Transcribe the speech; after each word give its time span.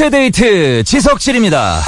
2시의 0.00 0.10
데이트 0.10 0.84
지석진입니다. 0.84 1.82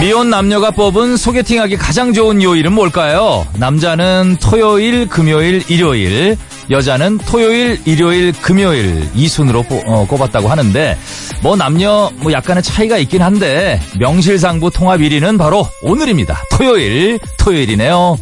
미혼 0.00 0.30
남녀가 0.30 0.70
뽑은 0.70 1.16
소개팅하기 1.16 1.76
가장 1.76 2.12
좋은 2.12 2.42
요일은 2.42 2.72
뭘까요? 2.72 3.46
남자는 3.58 4.38
토요일, 4.40 5.08
금요일, 5.08 5.62
일요일, 5.68 6.36
여자는 6.70 7.18
토요일, 7.18 7.80
일요일, 7.84 8.32
금요일 8.32 9.08
이 9.14 9.28
순으로 9.28 9.62
뽑, 9.64 9.82
어, 9.86 10.06
꼽았다고 10.06 10.48
하는데 10.48 10.96
뭐 11.42 11.56
남녀 11.56 12.10
뭐 12.16 12.32
약간의 12.32 12.62
차이가 12.62 12.96
있긴 12.98 13.22
한데 13.22 13.80
명실상부 13.98 14.70
통합 14.70 15.00
1위는 15.00 15.38
바로 15.38 15.66
오늘입니다. 15.82 16.42
토요일, 16.50 17.18
토요일이네요. 17.38 18.16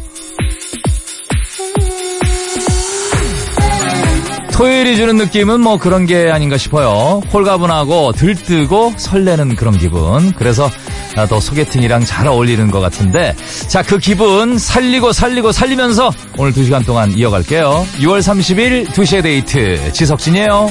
토요일이 4.53 4.95
주는 4.95 5.17
느낌은 5.17 5.61
뭐 5.61 5.77
그런 5.77 6.05
게 6.05 6.29
아닌가 6.29 6.57
싶어요. 6.57 7.21
홀가분하고 7.33 8.11
들뜨고 8.11 8.93
설레는 8.97 9.55
그런 9.55 9.75
기분. 9.77 10.31
그래서 10.33 10.69
더 11.15 11.39
소개팅이랑 11.39 12.03
잘 12.05 12.27
어울리는 12.27 12.69
것 12.71 12.79
같은데 12.79 13.35
자 13.67 13.83
그 13.83 13.99
기분 13.99 14.57
살리고 14.57 15.11
살리고 15.11 15.51
살리면서 15.51 16.11
오늘 16.37 16.51
2시간 16.53 16.85
동안 16.85 17.11
이어갈게요. 17.15 17.85
6월 17.99 18.19
30일 18.21 18.87
2시의 18.87 19.21
데이트 19.21 19.91
지석진이에요. 19.93 20.69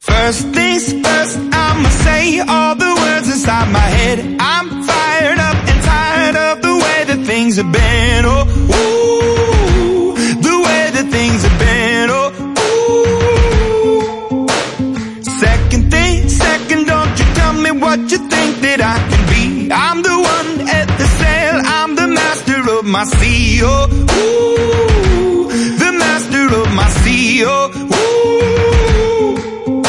First 0.00 0.52
things 0.52 0.92
first, 0.92 1.38
I'ma 1.52 1.88
say 1.88 2.38
all 2.40 2.74
the 2.76 2.92
words 3.02 3.28
inside 3.28 3.68
my 3.72 3.78
head. 3.98 4.18
I'm 4.38 4.68
fired 4.84 5.38
up 5.38 5.56
and 5.70 5.80
tired 5.84 6.36
of 6.36 6.62
the 6.62 6.74
way 6.84 6.98
that 7.10 7.26
things 7.26 7.56
have 7.56 7.70
been. 7.72 7.89
My. 23.00 23.60
Oh, 23.62 23.88
ooh, 23.88 25.48
the 25.78 25.92
master 25.92 26.46
of 26.54 26.68
my. 26.72 26.88
Oh, 27.46 27.70
ooh. 29.30 29.82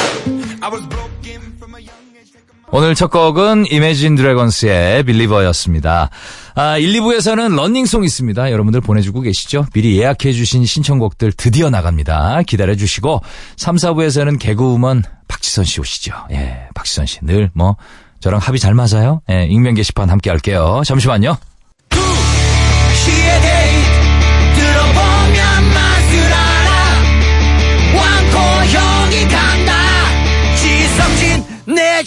I 0.62 0.70
was 0.70 0.84
broken 0.88 1.42
from 1.58 1.76
a 1.76 1.80
young 1.81 2.16
age. 2.16 2.31
오늘 2.72 2.95
첫 2.95 3.09
곡은 3.12 3.66
이매진 3.70 4.16
드래곤스의 4.16 5.03
빌리버였습니다. 5.03 6.09
아, 6.56 6.78
1, 6.78 6.94
2부에서는 7.02 7.56
런닝송 7.56 8.03
있습니다. 8.06 8.50
여러분들 8.52 8.80
보내주고 8.81 9.22
계시죠? 9.22 9.66
미리 9.73 9.98
예약해주신 10.00 10.66
신청곡들 10.66 11.34
드디어 11.34 11.70
나갑니다. 11.70 12.44
기다려주시고 12.44 13.22
3, 13.58 13.75
4부에서는 13.75 14.40
개그우먼 14.40 15.03
박지선 15.28 15.66
씨 15.66 15.81
오시죠. 15.81 16.14
예, 16.31 16.68
박지선 16.73 17.06
씨 17.08 17.20
늘 17.23 17.50
뭐 17.53 17.75
저랑 18.22 18.40
합이 18.40 18.59
잘 18.59 18.74
맞아요. 18.75 19.22
예, 19.30 19.47
익명 19.50 19.74
게시판 19.74 20.09
함께 20.09 20.30
할게요. 20.30 20.81
잠시만요. 20.85 21.35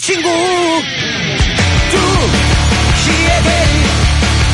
친구 0.05 0.29
두 1.89 1.97
시의 2.95 3.27
데이트 3.41 3.89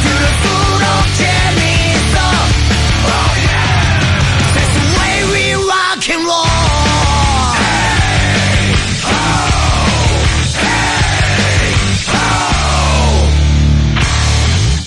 들을수록 0.02 0.88
재밌어 1.18 2.16
oh 3.04 3.36
yeah 3.36 3.68
That's 4.56 4.72
the 4.78 4.86
way 4.96 5.16
we 5.34 5.44
rock 5.56 6.08
and 6.10 6.24
roll 6.24 6.48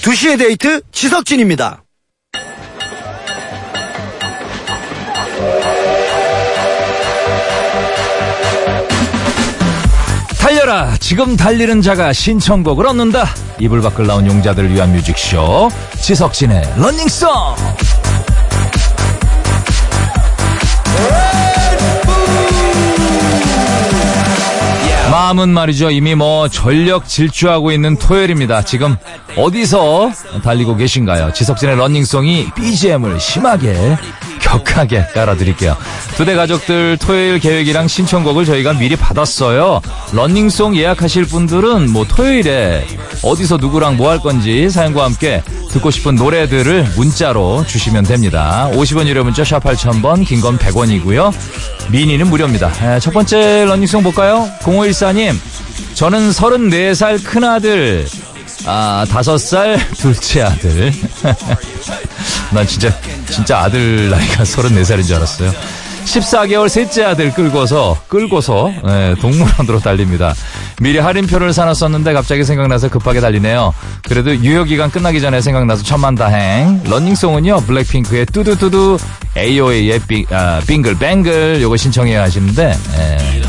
두시의 0.01 0.39
데이트 0.39 0.81
지석진입니다. 0.93 1.84
달려라! 10.65 10.97
지금 10.99 11.37
달리는 11.37 11.83
자가 11.83 12.15
신청곡을 12.15 12.87
얻는다. 12.87 13.29
이불 13.59 13.83
밖을 13.83 14.07
나온 14.07 14.27
용자들을 14.27 14.73
위한 14.73 14.93
뮤직쇼. 14.93 15.69
지석진의 16.01 16.63
런닝송! 16.79 17.29
마음은 25.11 25.51
말이죠. 25.51 25.91
이미 25.91 26.15
뭐 26.15 26.49
전력 26.49 27.07
질주하고 27.07 27.71
있는 27.71 27.97
토요일입니다. 27.97 28.63
지금 28.63 28.97
어디서 29.37 30.13
달리고 30.43 30.77
계신가요? 30.77 31.33
지석진의 31.35 31.77
런닝송이 31.77 32.53
BGM을 32.55 33.21
심하게 33.21 33.97
격하게 34.45 35.07
깔아드릴게요. 35.15 35.77
두 36.17 36.25
대 36.25 36.35
가족들 36.35 36.97
토요일 36.99 37.39
계획이랑 37.39 37.89
신청곡을 37.89 38.45
저희가 38.45 38.75
미리 38.75 38.95
받았어요. 38.97 39.81
런닝송 40.13 40.77
예약하실 40.77 41.25
분들은 41.25 41.91
뭐 41.91 42.05
토요일에 42.07 42.87
어디서 43.23 43.57
누구랑 43.57 43.97
뭐 43.97 44.11
할 44.11 44.19
건지 44.21 44.69
사연과 44.71 45.05
함께 45.05 45.43
듣고 45.71 45.91
싶은 45.91 46.15
노래들을 46.15 46.93
문자로 46.97 47.65
주시면 47.67 48.05
됩니다. 48.05 48.69
50원 48.75 49.07
유료 49.07 49.25
문자 49.25 49.43
샵 49.45 49.63
8000번, 49.65 50.25
긴 50.27 50.41
건 50.41 50.59
100원이고요. 50.59 51.33
미니는 51.91 52.29
무료입니다. 52.29 52.71
에, 52.97 53.01
첫 53.01 53.13
번째 53.13 53.65
런닝송 53.65 54.03
볼까요? 54.03 54.49
0514님, 54.61 55.35
저는 55.95 56.31
34살 56.31 57.25
큰아들, 57.25 58.07
아, 58.67 59.05
5살 59.09 59.79
둘째 59.99 60.43
아들. 60.43 60.93
난 62.53 62.67
진짜, 62.67 62.93
진짜 63.29 63.59
아들 63.61 64.11
나이가 64.11 64.43
34살인 64.45 65.07
줄 65.07 65.17
알았어요. 65.17 65.53
14개월 66.05 66.69
셋째 66.69 67.03
아들 67.05 67.33
끌고서, 67.33 67.97
끌고서, 68.09 68.71
예, 68.87 69.15
동물원으로 69.21 69.81
달립니다. 69.81 70.35
미리 70.81 70.99
할인표를 70.99 71.55
사놨었는데 71.55 72.13
갑자기 72.13 72.45
생각나서 72.45 72.89
급하게 72.91 73.21
달리네요. 73.21 73.73
그래도 74.07 74.37
유효 74.37 74.65
기간 74.65 74.91
끝나기 74.91 75.21
전에 75.23 75.41
생각나서 75.41 75.83
천만 75.83 76.15
다행. 76.15 76.83
런닝송은요, 76.85 77.63
블랙핑크의 77.63 78.27
뚜두뚜두, 78.27 78.99
AOA의 79.37 79.99
빙, 80.07 80.27
아, 80.31 80.61
빙글뱅글, 80.67 81.63
요거 81.63 81.79
신청해야 81.79 82.21
하시는데, 82.23 82.77
예. 82.99 83.43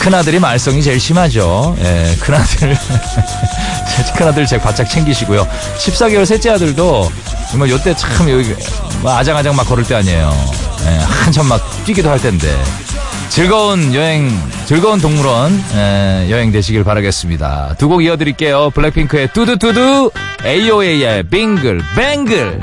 큰아들이 0.00 0.38
말썽이 0.38 0.82
제일 0.82 0.98
심하죠. 0.98 1.76
예, 1.80 2.16
큰아들. 2.20 2.76
큰아들 4.16 4.46
제 4.46 4.58
바짝 4.58 4.84
챙기시고요. 4.88 5.46
14개월 5.78 6.24
셋째 6.24 6.50
아들도 6.50 7.10
정말 7.50 7.68
요때 7.70 7.94
참 7.96 8.28
여기 8.30 8.54
뭐 9.02 9.12
아장아장 9.16 9.54
막 9.54 9.64
걸을 9.68 9.84
때 9.84 9.94
아니에요. 9.96 10.32
예, 10.86 10.96
한참 11.04 11.46
막 11.46 11.60
뛰기도 11.84 12.08
할 12.10 12.18
텐데. 12.20 12.48
즐거운 13.28 13.94
여행, 13.94 14.28
즐거운 14.66 15.00
동물원 15.00 15.62
예, 15.74 16.26
여행 16.30 16.50
되시길 16.50 16.82
바라겠습니다. 16.82 17.74
두 17.78 17.88
곡 17.88 18.02
이어드릴게요. 18.02 18.70
블랙핑크의 18.70 19.28
뚜두뚜두, 19.34 20.10
AOA의 20.44 21.24
빙글, 21.24 21.82
뱅글. 21.94 22.60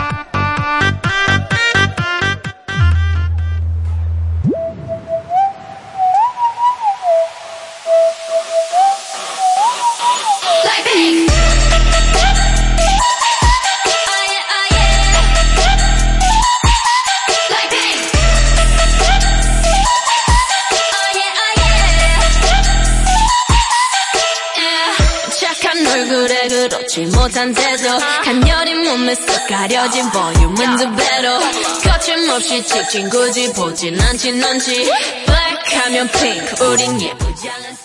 못한 27.37 27.53
태도 27.53 27.99
간녀린 28.23 28.83
몸에 28.83 29.13
쏙 29.13 29.47
가려진 29.47 30.09
볼륨은 30.09 30.77
두 30.77 30.95
배로. 30.95 31.39
거침없이 31.83 32.65
찍힌 32.65 33.09
굳이 33.09 33.53
보진 33.53 34.01
않지 34.01 34.31
넌지. 34.31 34.85
Black 35.25 35.77
하면 35.77 36.07
pink 36.09 36.65
우린 36.65 36.99
예쁘지 36.99 37.47
않은 37.47 37.76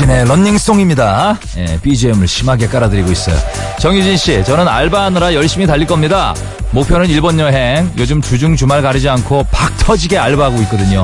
셀 0.00 0.06
지석진의 0.06 0.24
런닝송입니다. 0.26 1.38
예, 1.58 1.78
BGM을 1.82 2.26
심하게 2.26 2.66
깔아드리고 2.66 3.10
있어요. 3.10 3.36
정유진 3.78 4.16
씨, 4.16 4.44
저는 4.44 4.66
알바하느라 4.66 5.34
열심히 5.34 5.66
달릴 5.66 5.86
겁니다. 5.86 6.34
목표는 6.72 7.08
일본 7.08 7.38
여행. 7.38 7.90
요즘 7.98 8.20
주중 8.20 8.56
주말 8.56 8.82
가리지 8.82 9.08
않고 9.08 9.46
박 9.50 9.76
터지게 9.78 10.18
알바하고 10.18 10.60
있거든요. 10.62 11.02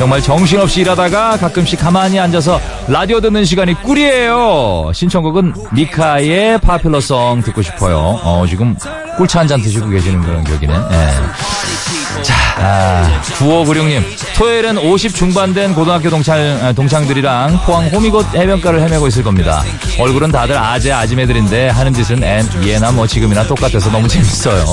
정말 0.00 0.22
정신없이 0.22 0.80
일하다가 0.80 1.36
가끔씩 1.36 1.78
가만히 1.78 2.18
앉아서 2.18 2.58
라디오 2.88 3.20
듣는 3.20 3.44
시간이 3.44 3.74
꿀이에요. 3.82 4.92
신청곡은 4.94 5.52
미카의 5.72 6.58
파퓰러송 6.62 7.42
듣고 7.42 7.60
싶어요. 7.60 8.18
어, 8.24 8.46
지금 8.48 8.74
꿀차 9.18 9.40
한 9.40 9.46
잔 9.46 9.60
드시고 9.60 9.90
계시는 9.90 10.22
그런 10.22 10.42
격이네. 10.42 10.72
예. 10.72 12.22
자, 12.22 12.34
아, 12.56 13.20
9596님. 13.38 14.02
토요일엔 14.38 14.78
50 14.78 15.14
중반된 15.14 15.74
고등학교 15.74 16.08
동창, 16.08 16.38
아, 16.62 16.72
동창들이랑 16.72 17.60
포항 17.66 17.86
호미곶 17.88 18.24
해변가를 18.34 18.80
헤매고 18.80 19.06
있을 19.08 19.22
겁니다. 19.22 19.62
얼굴은 19.98 20.32
다들 20.32 20.56
아재 20.56 20.92
아지매들인데 20.92 21.68
하는 21.68 21.92
짓은 21.92 22.22
엔, 22.24 22.48
예나 22.64 22.90
뭐 22.90 23.06
지금이나 23.06 23.46
똑같아서 23.46 23.90
너무 23.90 24.08
재밌어요. 24.08 24.64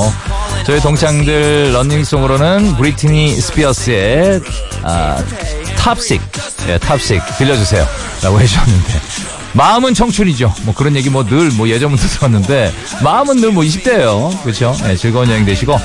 저희 0.65 0.79
동창들 0.81 1.71
running 1.73 2.11
song으로는 2.11 2.75
브리트니 2.75 3.35
스피어스의 3.39 4.41
아, 4.83 5.17
Toxic, 5.77 6.21
예, 6.67 6.77
Toxic 6.77 7.21
들려주세요. 7.37 7.87
라고 8.23 8.39
해주셨는데. 8.41 8.93
마음은 9.53 9.93
청춘이죠. 9.93 10.53
뭐 10.63 10.73
그런 10.75 10.95
얘기 10.95 11.09
뭐늘뭐 11.09 11.67
예전부터 11.69 12.05
들었는데 12.19 12.71
마음은 13.01 13.37
늘 13.37 13.51
뭐 13.51 13.63
20대예요. 13.63 14.43
그렇죠? 14.43 14.75
예, 14.89 14.95
즐거운 14.95 15.29
여행 15.29 15.45
되시고 15.45 15.79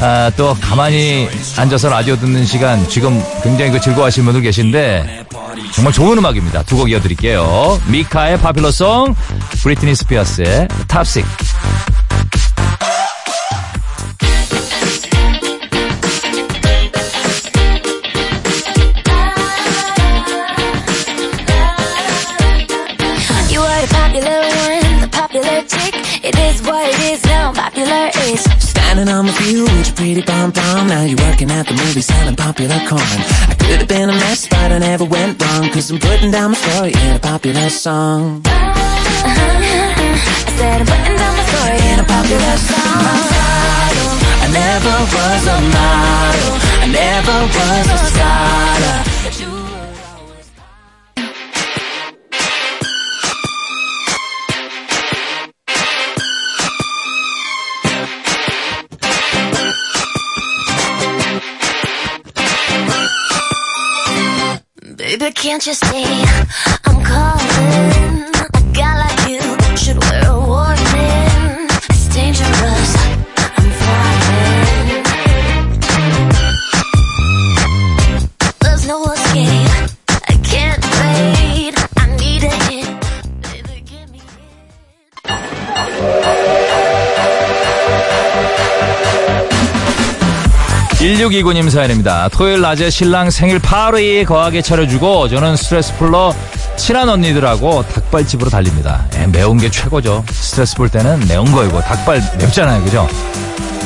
아, 0.00 0.30
또 0.36 0.56
가만히 0.60 1.28
앉아서 1.58 1.90
라디오 1.90 2.16
듣는 2.16 2.44
시간 2.46 2.88
지금 2.88 3.22
굉장히 3.42 3.70
그 3.70 3.80
즐거워하시는 3.80 4.24
분들 4.24 4.40
계신데 4.42 5.26
정말 5.74 5.92
좋은 5.92 6.16
음악입니다. 6.16 6.62
두 6.62 6.76
곡 6.76 6.90
이어드릴게요. 6.90 7.80
미카의 7.86 8.40
파퓰러송, 8.40 9.14
브리트니 9.62 9.94
스피어스의 9.94 10.68
탑식. 10.88 11.24
Is 26.48 26.62
what 26.62 26.86
it 26.86 27.00
is 27.12 27.24
now, 27.24 27.52
popular 27.52 28.10
is. 28.30 28.40
Standing 28.62 29.08
on 29.08 29.26
my 29.26 29.32
view 29.42 29.64
with 29.64 29.86
your 29.88 29.96
pretty 29.96 30.22
pom 30.22 30.52
pom. 30.52 30.88
Now 30.88 31.02
you're 31.02 31.18
working 31.28 31.50
at 31.50 31.66
the 31.66 31.74
movie 31.74 32.00
selling 32.00 32.36
popular 32.36 32.78
corn. 32.88 33.18
I 33.50 33.54
could 33.58 33.78
have 33.82 33.88
been 33.88 34.08
a 34.10 34.16
mess, 34.24 34.46
but 34.48 34.72
I 34.72 34.78
never 34.78 35.04
went 35.04 35.42
wrong. 35.42 35.70
Cause 35.70 35.90
I'm 35.90 35.98
putting 35.98 36.30
down 36.30 36.52
my 36.52 36.56
story 36.56 36.92
in 36.92 37.16
a 37.16 37.18
popular 37.18 37.68
song. 37.70 38.42
I 38.44 38.50
said 40.58 40.80
I'm 40.80 40.86
putting 40.86 41.16
down 41.16 41.32
my 41.36 41.44
story 41.50 41.78
in 41.90 41.98
a 42.00 42.06
popular 42.14 42.56
song. 42.70 43.26
I 44.44 44.48
never 44.62 44.96
was 45.14 45.42
a 45.56 45.58
model. 45.74 46.52
I 46.84 46.86
never 47.02 47.36
was 47.56 47.86
a 47.94 47.98
scholar. 48.10 49.45
Can't 65.46 65.64
you 65.64 65.74
see 65.74 66.24
I'm 66.86 67.04
calling? 67.04 67.95
1629님 91.16 91.70
사연입니다. 91.70 92.28
토요일 92.28 92.60
낮에 92.60 92.90
신랑 92.90 93.30
생일 93.30 93.58
파리 93.58 94.24
거하게 94.24 94.60
차려주고 94.60 95.28
저는 95.28 95.56
스트레스 95.56 95.94
풀러 95.96 96.34
친한 96.76 97.08
언니들하고 97.08 97.84
닭발집으로 97.88 98.50
달립니다. 98.50 99.06
예, 99.16 99.26
매운 99.26 99.56
게 99.56 99.70
최고죠. 99.70 100.24
스트레스 100.30 100.76
풀 100.76 100.90
때는 100.90 101.26
매운 101.26 101.50
거이고 101.50 101.80
닭발 101.80 102.22
맵잖아요. 102.38 102.82
그죠? 102.84 103.08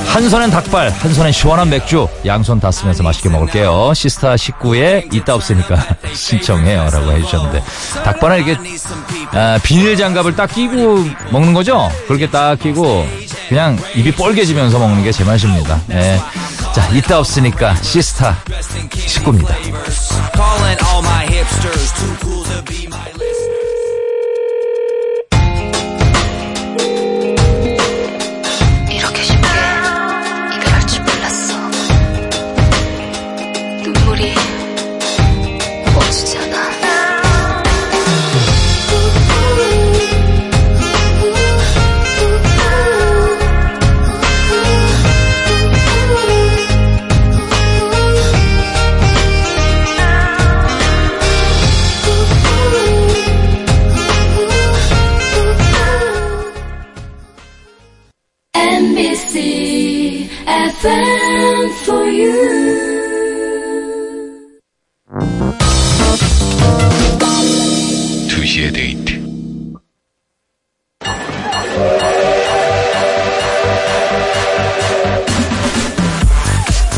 한 0.08 0.28
손엔 0.28 0.50
닭발, 0.50 0.90
한 0.90 1.14
손엔 1.14 1.30
시원한 1.30 1.70
맥주, 1.70 2.08
양손 2.26 2.58
다 2.58 2.72
쓰면서 2.72 3.04
맛있게 3.04 3.28
먹을게요. 3.28 3.92
시스타 3.94 4.34
19의 4.34 5.14
있다 5.14 5.36
없으니까 5.36 5.76
신청해요. 6.12 6.88
라고 6.90 7.12
해주셨는데. 7.12 7.62
닭발은 8.04 8.44
이렇게, 8.44 8.58
아, 9.30 9.56
비닐 9.62 9.96
장갑을 9.96 10.34
딱 10.34 10.52
끼고 10.52 11.04
먹는 11.30 11.54
거죠? 11.54 11.88
그렇게 12.08 12.28
딱 12.28 12.58
끼고, 12.58 13.06
그냥 13.48 13.78
입이 13.94 14.10
뻘개지면서 14.12 14.80
먹는 14.80 15.04
게 15.04 15.12
제 15.12 15.22
맛입니다. 15.22 15.80
예. 15.92 16.20
자, 16.72 16.88
있다 16.94 17.18
없으니까 17.18 17.74
시스타 17.76 18.36
19입니다. 18.44 19.54
2시의 68.28 68.72
데이트 68.72 69.20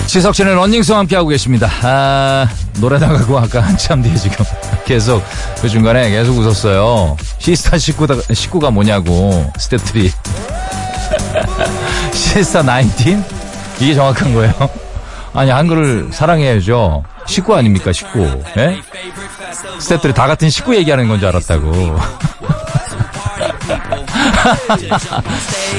지석진의 0.07 0.55
running 0.55 0.81
song 0.81 0.97
함께하고 0.99 1.31
계십니다. 1.31 1.69
아, 1.83 2.47
노래 2.81 3.01
나가고 3.01 3.37
아까 3.37 3.61
한참 3.62 4.01
뒤에 4.03 4.15
지금 4.15 4.45
계속 4.87 5.25
그 5.61 5.69
중간에 5.69 6.09
계속 6.11 6.39
웃었어요. 6.39 7.17
시스타 7.39 7.79
십구다, 7.79 8.33
십구가 8.33 8.71
뭐냐고 8.71 9.51
스텝3 9.59 10.12
시스타 12.15 12.62
19? 12.62 13.42
이게 13.81 13.95
정확한 13.95 14.35
거예요? 14.35 14.52
아니, 15.35 15.50
한글을 15.50 16.11
사랑해야죠. 16.12 17.05
19 17.26 17.55
아닙니까, 17.55 17.93
19. 17.93 18.43
예? 18.59 18.79
스태프들이 19.79 20.12
다 20.14 20.26
같은 20.26 20.50
19 20.50 20.75
얘기하는 20.76 21.09
건 21.09 21.19
줄 21.19 21.29
알았다고. 21.29 21.99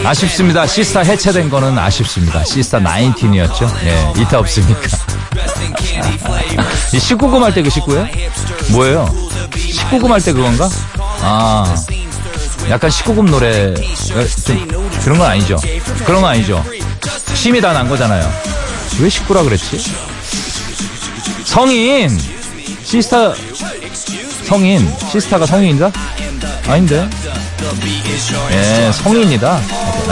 아쉽습니다. 0.06 0.66
시스타 0.66 1.02
해체된 1.02 1.50
거는 1.50 1.78
아쉽습니다. 1.78 2.44
시스타 2.44 2.80
19이었죠. 2.80 3.70
예, 3.86 4.22
이타 4.22 4.40
없으니까. 4.40 4.82
이 6.94 6.98
19금 6.98 7.40
할 7.42 7.54
때 7.54 7.62
그 7.64 7.70
19예요? 7.70 8.72
뭐예요? 8.72 9.06
19금 9.52 10.08
할 10.10 10.22
때 10.22 10.34
그건가? 10.34 10.70
아, 11.22 11.76
약간 12.70 12.90
19금 12.90 13.30
노래, 13.30 13.74
좀, 14.46 14.68
그런 15.04 15.18
건 15.18 15.30
아니죠. 15.30 15.58
그런 16.06 16.22
건 16.22 16.32
아니죠. 16.32 16.64
심이 17.44 17.60
다 17.60 17.74
난 17.74 17.90
거잖아요. 17.90 18.32
왜 19.02 19.10
19라 19.10 19.44
그랬지? 19.44 19.78
성인! 21.44 22.18
시스타, 22.86 23.34
성인. 24.46 24.90
시스타가 25.12 25.46
성인인가? 25.46 25.92
아닌데. 26.68 27.10
예, 28.52 28.92
성인이다. 28.94 29.62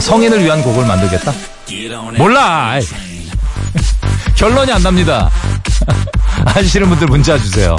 성인을 0.02 0.44
위한 0.44 0.62
곡을 0.62 0.86
만들겠다? 0.86 1.34
몰라! 2.18 2.74
결론이 4.36 4.70
안 4.74 4.84
납니다. 4.84 5.30
아시는 6.44 6.90
분들 6.90 7.08
문자 7.08 7.38
주세요. 7.38 7.78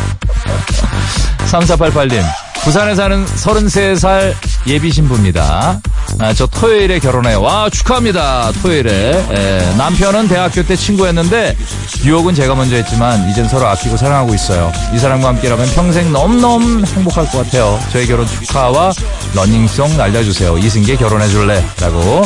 3488님, 1.50 2.24
부산에 2.64 2.94
사는 2.94 3.26
33살 3.26 4.34
예비 4.68 4.92
신부입니다. 4.92 5.80
아, 6.20 6.32
저 6.32 6.46
토요일에 6.46 7.00
결혼해요. 7.00 7.42
와, 7.42 7.68
축하합니다. 7.68 8.52
토요일에. 8.62 9.26
예, 9.32 9.74
남편은 9.76 10.28
대학교 10.28 10.62
때 10.62 10.76
친구였는데, 10.76 11.56
유혹은 12.04 12.34
제가 12.34 12.54
먼저 12.54 12.76
했지만, 12.76 13.28
이젠 13.28 13.48
서로 13.48 13.66
아끼고 13.66 13.96
사랑하고 13.96 14.32
있어요. 14.34 14.72
이 14.94 14.98
사람과 14.98 15.28
함께라면 15.28 15.68
평생 15.74 16.12
너무너무 16.12 16.84
행복할 16.86 17.28
것 17.30 17.44
같아요. 17.44 17.80
저희 17.90 18.06
결혼 18.06 18.26
축하와 18.26 18.92
러닝송 19.34 20.00
알려주세요. 20.00 20.58
이승계 20.58 20.96
결혼해줄래? 20.96 21.64
라고. 21.80 22.24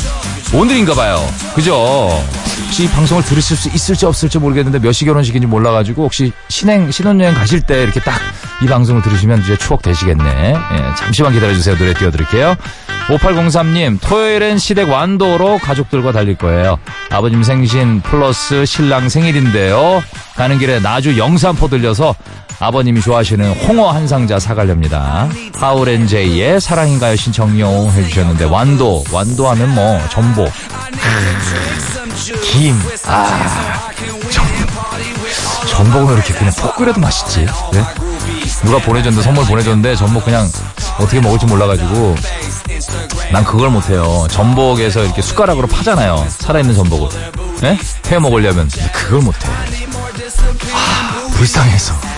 오늘인가 0.55 0.95
봐요. 0.95 1.19
그죠? 1.55 1.75
혹시 2.65 2.85
이 2.85 2.89
방송을 2.89 3.23
들으실 3.25 3.57
수 3.57 3.69
있을지 3.69 4.07
없을지 4.07 4.39
모르겠는데 4.39 4.79
몇 4.79 4.93
시 4.93 5.05
결혼식인지 5.05 5.47
몰라가지고 5.47 6.05
혹시 6.05 6.33
신행, 6.49 6.91
신혼여행 6.91 7.35
가실 7.35 7.61
때 7.63 7.83
이렇게 7.83 8.01
딱 8.01 8.15
이 8.63 8.67
방송을 8.67 9.03
들으시면 9.03 9.43
이제 9.43 9.55
추억 9.59 9.83
되시겠네. 9.83 10.25
예, 10.55 10.95
잠시만 10.97 11.31
기다려주세요. 11.35 11.77
노래 11.77 11.93
띄워드릴게요. 11.93 12.57
5803님, 13.09 13.99
토요일엔 14.01 14.57
시댁 14.57 14.89
완도로 14.89 15.59
가족들과 15.59 16.13
달릴 16.13 16.37
거예요. 16.37 16.79
아버님 17.11 17.43
생신 17.43 18.01
플러스 18.01 18.65
신랑 18.65 19.11
생일인데요. 19.11 20.03
가는 20.37 20.59
길에 20.59 20.81
나주 20.81 21.19
영산포 21.19 21.69
들려서 21.69 22.15
아버님이 22.59 23.01
좋아하시는 23.03 23.53
홍어 23.67 23.91
한 23.91 24.09
상자 24.09 24.39
사가렵니다. 24.39 25.29
하울앤제이의 25.59 26.61
사랑인가요? 26.61 27.17
신청용 27.17 27.91
해주셨는데 27.93 28.45
완도 28.47 29.05
완도 29.13 29.49
하면 29.51 29.75
뭐 29.75 30.01
전복. 30.09 30.51
김. 32.43 32.75
아, 33.05 33.91
전, 34.31 34.45
전복은 35.69 36.09
왜 36.09 36.15
이렇게 36.15 36.33
그냥 36.33 36.53
볶 36.55 36.75
끓여도 36.77 37.01
맛있지? 37.01 37.47
네? 37.73 37.85
누가 38.65 38.79
보내줬는데 38.79 39.23
선물 39.23 39.45
보내줬는데 39.45 39.97
전복 39.97 40.25
그냥 40.25 40.49
어떻게 40.99 41.21
먹을지 41.21 41.45
몰라가지고 41.47 42.17
난 43.33 43.45
그걸 43.45 43.69
못해요. 43.71 44.27
전복에서 44.31 45.05
이렇게 45.05 45.21
숟가락으로 45.21 45.67
파잖아요. 45.67 46.27
살아있는 46.31 46.75
전복을. 46.75 47.09
네? 47.61 47.79
해 48.11 48.19
먹으려면. 48.19 48.69
그걸 48.93 49.21
못해. 49.21 49.47
아, 50.73 51.29
불쌍해서 51.35 52.16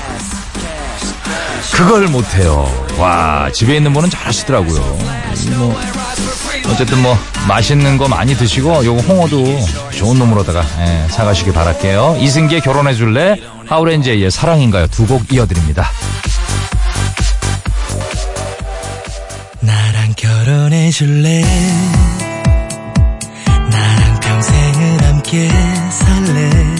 그걸 1.75 2.09
못해요. 2.09 2.67
와, 2.99 3.50
집에 3.53 3.77
있는 3.77 3.93
분은 3.93 4.11
잘하시더라고요. 4.11 4.99
이 5.45 5.49
뭐, 5.50 5.79
어쨌든 6.71 7.00
뭐, 7.03 7.17
맛있는 7.47 7.99
거 7.99 8.09
많이 8.09 8.35
드시고, 8.37 8.85
요거 8.85 9.00
홍어도 9.03 9.45
좋은 9.93 10.19
놈으로다가, 10.19 10.65
예, 10.81 11.07
사가시길 11.11 11.53
바랄게요. 11.53 12.17
이승기의 12.21 12.61
결혼해줄래? 12.62 13.37
하우렌제이의 13.67 14.31
사랑인가요? 14.31 14.87
두 14.88 15.07
곡 15.07 15.33
이어드립니다. 15.33 15.91
나랑 19.61 20.15
결혼해 20.17 20.91
줄래? 20.91 21.43
나랑 23.71 24.21
평생을 24.21 25.05
함께 25.05 25.49
살래? 25.91 26.78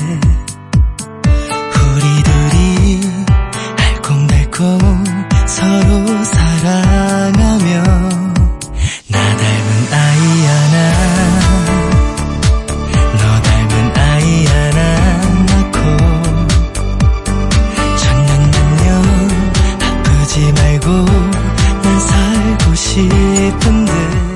싶은데 22.79 24.28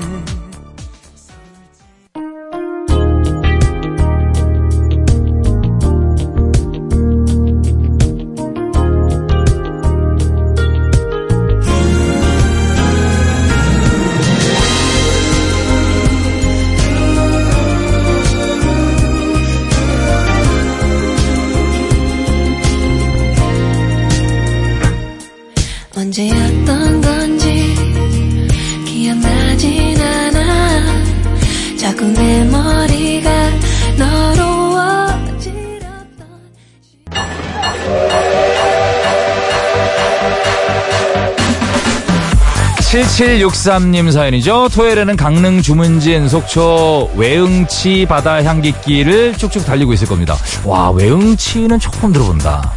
7763님 43.13 44.11
사연이죠. 44.11 44.69
토요일에는 44.71 45.17
강릉 45.17 45.61
주문진 45.61 46.29
속초 46.29 47.11
외응치 47.15 48.07
바다 48.09 48.43
향기길을 48.43 49.37
쭉쭉 49.37 49.67
달리고 49.67 49.93
있을 49.93 50.07
겁니다. 50.09 50.35
와, 50.65 50.91
외응치는 50.91 51.79
처음 51.79 52.13
들어본다. 52.13 52.73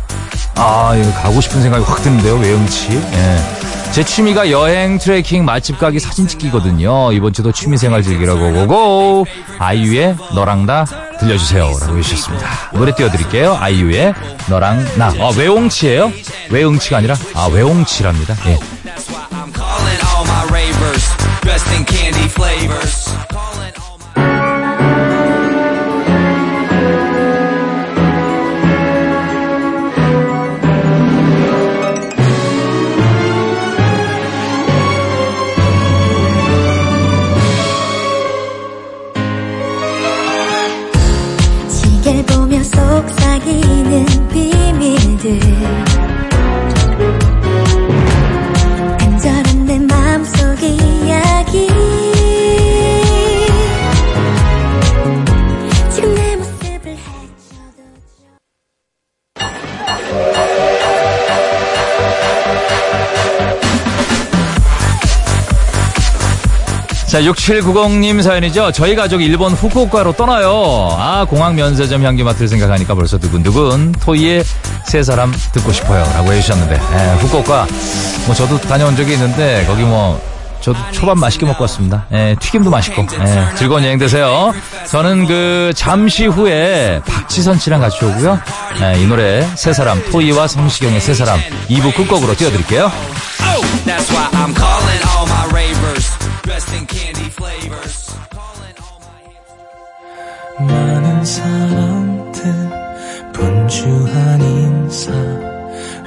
아, 0.56 0.96
이거 0.98 1.12
가고 1.14 1.40
싶은 1.40 1.62
생각이 1.62 1.86
확 1.86 2.02
드는데요, 2.02 2.36
외응치. 2.36 2.92
예. 2.92 3.38
제 3.94 4.04
취미가 4.04 4.52
여행, 4.52 4.98
트레킹, 4.98 5.46
맛집 5.46 5.80
가기, 5.80 6.00
사진 6.00 6.28
찍기거든요. 6.28 7.14
이번 7.14 7.32
주도 7.32 7.54
취미생활 7.54 8.04
즐기라고 8.04 8.52
고고! 8.52 9.26
아이유의 9.58 10.18
너랑 10.34 10.66
나 10.66 10.84
들려주세요. 11.18 11.64
라고 11.80 11.98
해주셨습니다. 11.98 12.72
노래 12.74 12.94
띄워드릴게요. 12.94 13.56
아이유의 13.58 14.14
너랑 14.50 14.86
나. 14.98 15.14
아, 15.18 15.32
외옹치예요 15.38 16.12
외응치가 16.50 16.98
아니라, 16.98 17.16
아, 17.34 17.48
외옹치랍니다. 17.48 18.36
예. 18.48 18.60
and 21.76 21.86
candy 21.88 22.28
flavors. 22.30 23.35
자, 67.16 67.22
6790님 67.22 68.22
사연이죠. 68.22 68.74
저희 68.74 68.94
가족이 68.94 69.24
일본 69.24 69.54
후쿠오카로 69.54 70.12
떠나요. 70.18 70.90
아, 71.00 71.24
공항 71.24 71.56
면세점 71.56 72.04
향기 72.04 72.24
맡을 72.24 72.46
생각하니까 72.46 72.94
벌써 72.94 73.18
두근두근. 73.18 73.94
토이의 74.02 74.44
세 74.86 75.02
사람 75.02 75.34
듣고 75.54 75.72
싶어요. 75.72 76.04
라고 76.14 76.34
해주셨는데. 76.34 76.76
에, 76.76 77.14
후쿠오카. 77.22 77.68
뭐 78.26 78.36
저도 78.36 78.60
다녀온 78.60 78.98
적이 78.98 79.14
있는데, 79.14 79.64
거기 79.66 79.84
뭐, 79.84 80.22
저도 80.60 80.78
초밥 80.92 81.18
맛있게 81.18 81.46
먹고 81.46 81.64
왔습니다. 81.64 82.06
예, 82.12 82.36
튀김도 82.38 82.70
맛있고. 82.70 83.08
예, 83.22 83.48
즐거운 83.56 83.86
여행 83.86 83.98
되세요. 83.98 84.54
저는 84.90 85.26
그, 85.26 85.72
잠시 85.74 86.26
후에 86.26 87.00
박지선 87.08 87.60
씨랑 87.60 87.80
같이 87.80 88.04
오고요. 88.04 88.42
예, 88.82 89.00
이 89.02 89.08
노래, 89.08 89.48
세 89.56 89.72
사람, 89.72 90.04
토이와 90.12 90.50
성시경의 90.50 91.00
세 91.00 91.14
사람, 91.14 91.40
2부 91.70 91.96
끝곡으로 91.96 92.36
띄워드릴게요. 92.36 92.92
Oh, 93.56 93.66
많은 100.60 101.26
사람들 101.26 102.44
분주한 103.34 104.42
인사. 104.42 105.12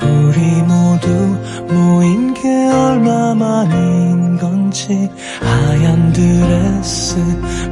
우리 0.02 0.62
모두 0.62 1.36
모인 1.72 2.32
게 2.34 2.48
얼마 2.48 3.34
만인 3.34 4.38
건지 4.38 5.10
하얀 5.40 6.12
드레스 6.12 7.16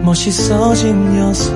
멋있어진 0.02 1.14
녀석. 1.14 1.54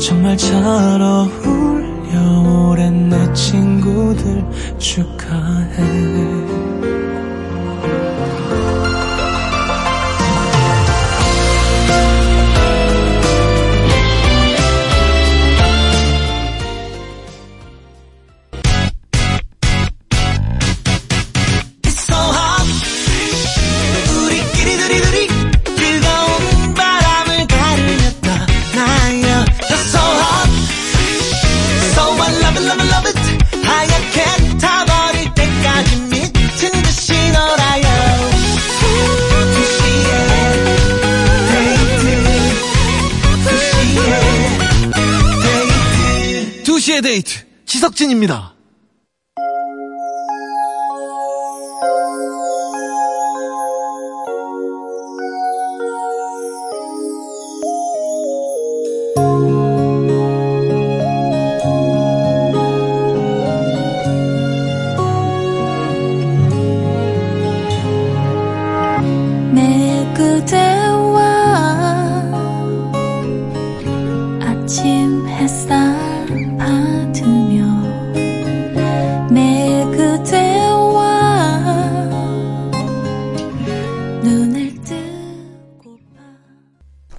정말 0.00 0.36
잘 0.36 1.00
어울려 1.00 2.68
오랜 2.68 3.08
내 3.08 3.32
친구들 3.32 4.44
축하해 4.78 6.59
지석진입니다. 48.00 48.59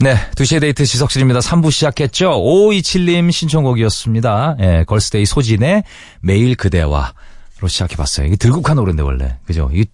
네, 0.02 0.16
2시의 0.34 0.62
데이트 0.62 0.84
지석진입니다. 0.84 1.42
3부 1.42 1.70
시작했죠. 1.70 2.32
5527님 2.32 3.32
신청곡이었습니다. 3.32 4.56
예, 4.60 4.84
걸스데이 4.88 5.28
소진의 5.28 5.84
매일 6.22 6.56
그대와 6.56 7.14
로 7.60 7.68
시작해봤어요. 7.68 8.26
이게 8.26 8.36
들국화 8.36 8.78
노래인데 8.78 9.04
원래. 9.04 9.38
그죠? 9.46 9.70
이게 9.72 9.86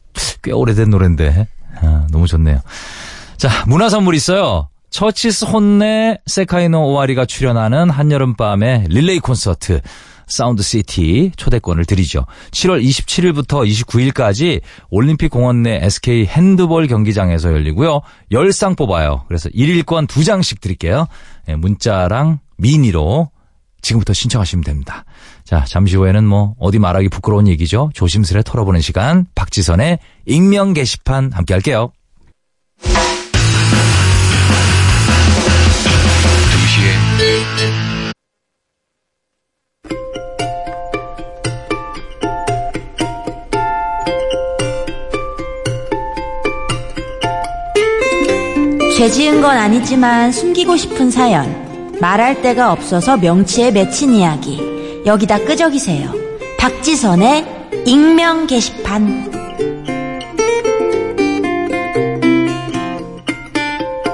꽤 0.42 0.54
오래된 0.54 0.90
노래인데. 0.90 1.48
아, 1.82 2.08
너무 2.10 2.26
좋네요. 2.26 2.62
자, 3.36 3.50
문화 3.68 3.90
선물 3.90 4.16
있어요. 4.16 4.70
CHVRCHES 4.92 5.44
HONNE 5.44 6.20
세카이노 6.26 6.94
오와리가 6.94 7.26
출연하는 7.26 7.90
한여름밤의 7.90 8.86
릴레이 8.88 9.20
콘서트 9.20 9.82
Sound 10.28 10.62
City 10.62 11.32
초대권을 11.36 11.86
드리죠. 11.86 12.26
7월 12.52 12.84
27일부터 12.84 13.68
29일까지 13.68 14.62
올림픽 14.90 15.30
공원 15.30 15.64
내 15.64 15.80
SK 15.82 16.26
핸드볼 16.26 16.88
경기장에서 16.88 17.52
열리고요. 17.52 18.02
10상 18.32 18.78
뽑아요. 18.78 19.24
그래서 19.28 19.50
1일권 19.50 20.08
2장씩 20.08 20.62
드릴게요. 20.62 21.08
예, 21.48 21.56
문자랑 21.56 22.40
미니로 22.58 23.32
지금부터 23.82 24.14
신청하시면 24.14 24.64
됩니다. 24.64 25.06
자, 25.44 25.64
잠시 25.66 25.96
후에는 25.96 26.26
뭐 26.26 26.56
어디 26.60 26.78
말하기 26.78 27.10
부끄러운 27.10 27.48
얘기죠. 27.48 27.90
조심스레 27.94 28.44
털어보는 28.44 28.82
시간 28.82 29.28
박지선의 29.34 30.00
익명 30.26 30.74
게시판 30.74 31.32
함께 31.32 31.54
할게요. 31.54 31.92
죄 48.98 49.08
지은 49.08 49.42
건 49.42 49.56
아니지만 49.56 50.32
숨기고 50.32 50.76
싶은 50.76 51.12
사연. 51.12 51.94
말할 52.02 52.42
데가 52.42 52.72
없어서 52.72 53.16
명치에 53.16 53.70
맺힌 53.70 54.16
이야기. 54.16 54.60
여기다 55.06 55.38
끄적이세요. 55.46 56.12
박지선의 56.58 57.46
익명 57.86 58.48
게시판. 58.48 59.47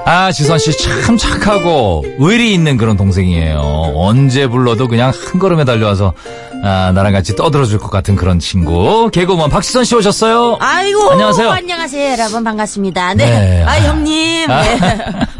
아, 0.06 0.30
지선 0.32 0.58
씨 0.58 0.70
참 0.76 1.16
착하고 1.16 2.04
의리 2.18 2.52
있는 2.52 2.76
그런 2.76 2.96
동생이에요. 2.96 3.92
언제 3.96 4.46
불러도 4.46 4.86
그냥 4.88 5.10
한 5.10 5.40
걸음에 5.40 5.64
달려와서 5.64 6.12
아, 6.62 6.92
나랑 6.94 7.12
같이 7.12 7.34
떠들어줄 7.36 7.78
것 7.78 7.90
같은 7.90 8.14
그런 8.14 8.38
친구. 8.38 9.08
개그우먼 9.10 9.48
박지선 9.50 9.84
씨 9.84 9.94
오셨어요. 9.94 10.58
아이고. 10.60 11.10
안녕하세요. 11.10 11.50
안녕하세요, 11.50 12.12
여러분. 12.12 12.44
반갑습니다. 12.44 13.14
네. 13.14 13.24
네. 13.26 13.62
아, 13.64 13.72
아. 13.72 13.80
형님. 13.80 14.46
네. 14.48 14.78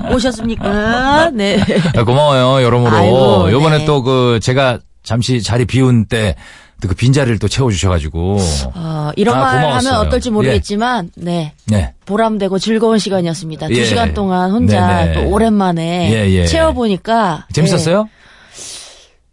오셨습니까? 0.15 1.31
네. 1.35 1.61
아, 1.97 2.05
고마워요, 2.05 2.65
여러모로. 2.65 3.53
요번에 3.53 3.79
네. 3.79 3.85
또그 3.85 4.41
제가 4.43 4.79
잠시 5.03 5.43
자리 5.43 5.67
비운 5.67 6.07
때 6.07 6.37
그 6.81 6.95
빈자리를 6.95 7.39
또 7.39 7.49
채워주셔가지고. 7.49 8.39
어, 8.75 9.11
이런 9.17 9.37
아, 9.37 9.41
말 9.41 9.63
고마웠어요. 9.63 9.93
하면 9.93 10.07
어떨지 10.07 10.31
모르겠지만, 10.31 11.11
네. 11.17 11.53
네. 11.67 11.95
보람되고 12.05 12.59
즐거운 12.59 12.99
시간이었습니다. 12.99 13.69
두 13.69 13.75
예. 13.79 13.85
시간 13.85 14.13
동안 14.15 14.51
혼자 14.51 15.05
네네. 15.05 15.15
또 15.15 15.31
오랜만에 15.31 16.11
예, 16.13 16.31
예. 16.31 16.47
채워보니까. 16.47 17.47
재밌었어요? 17.53 18.03
네, 18.05 18.09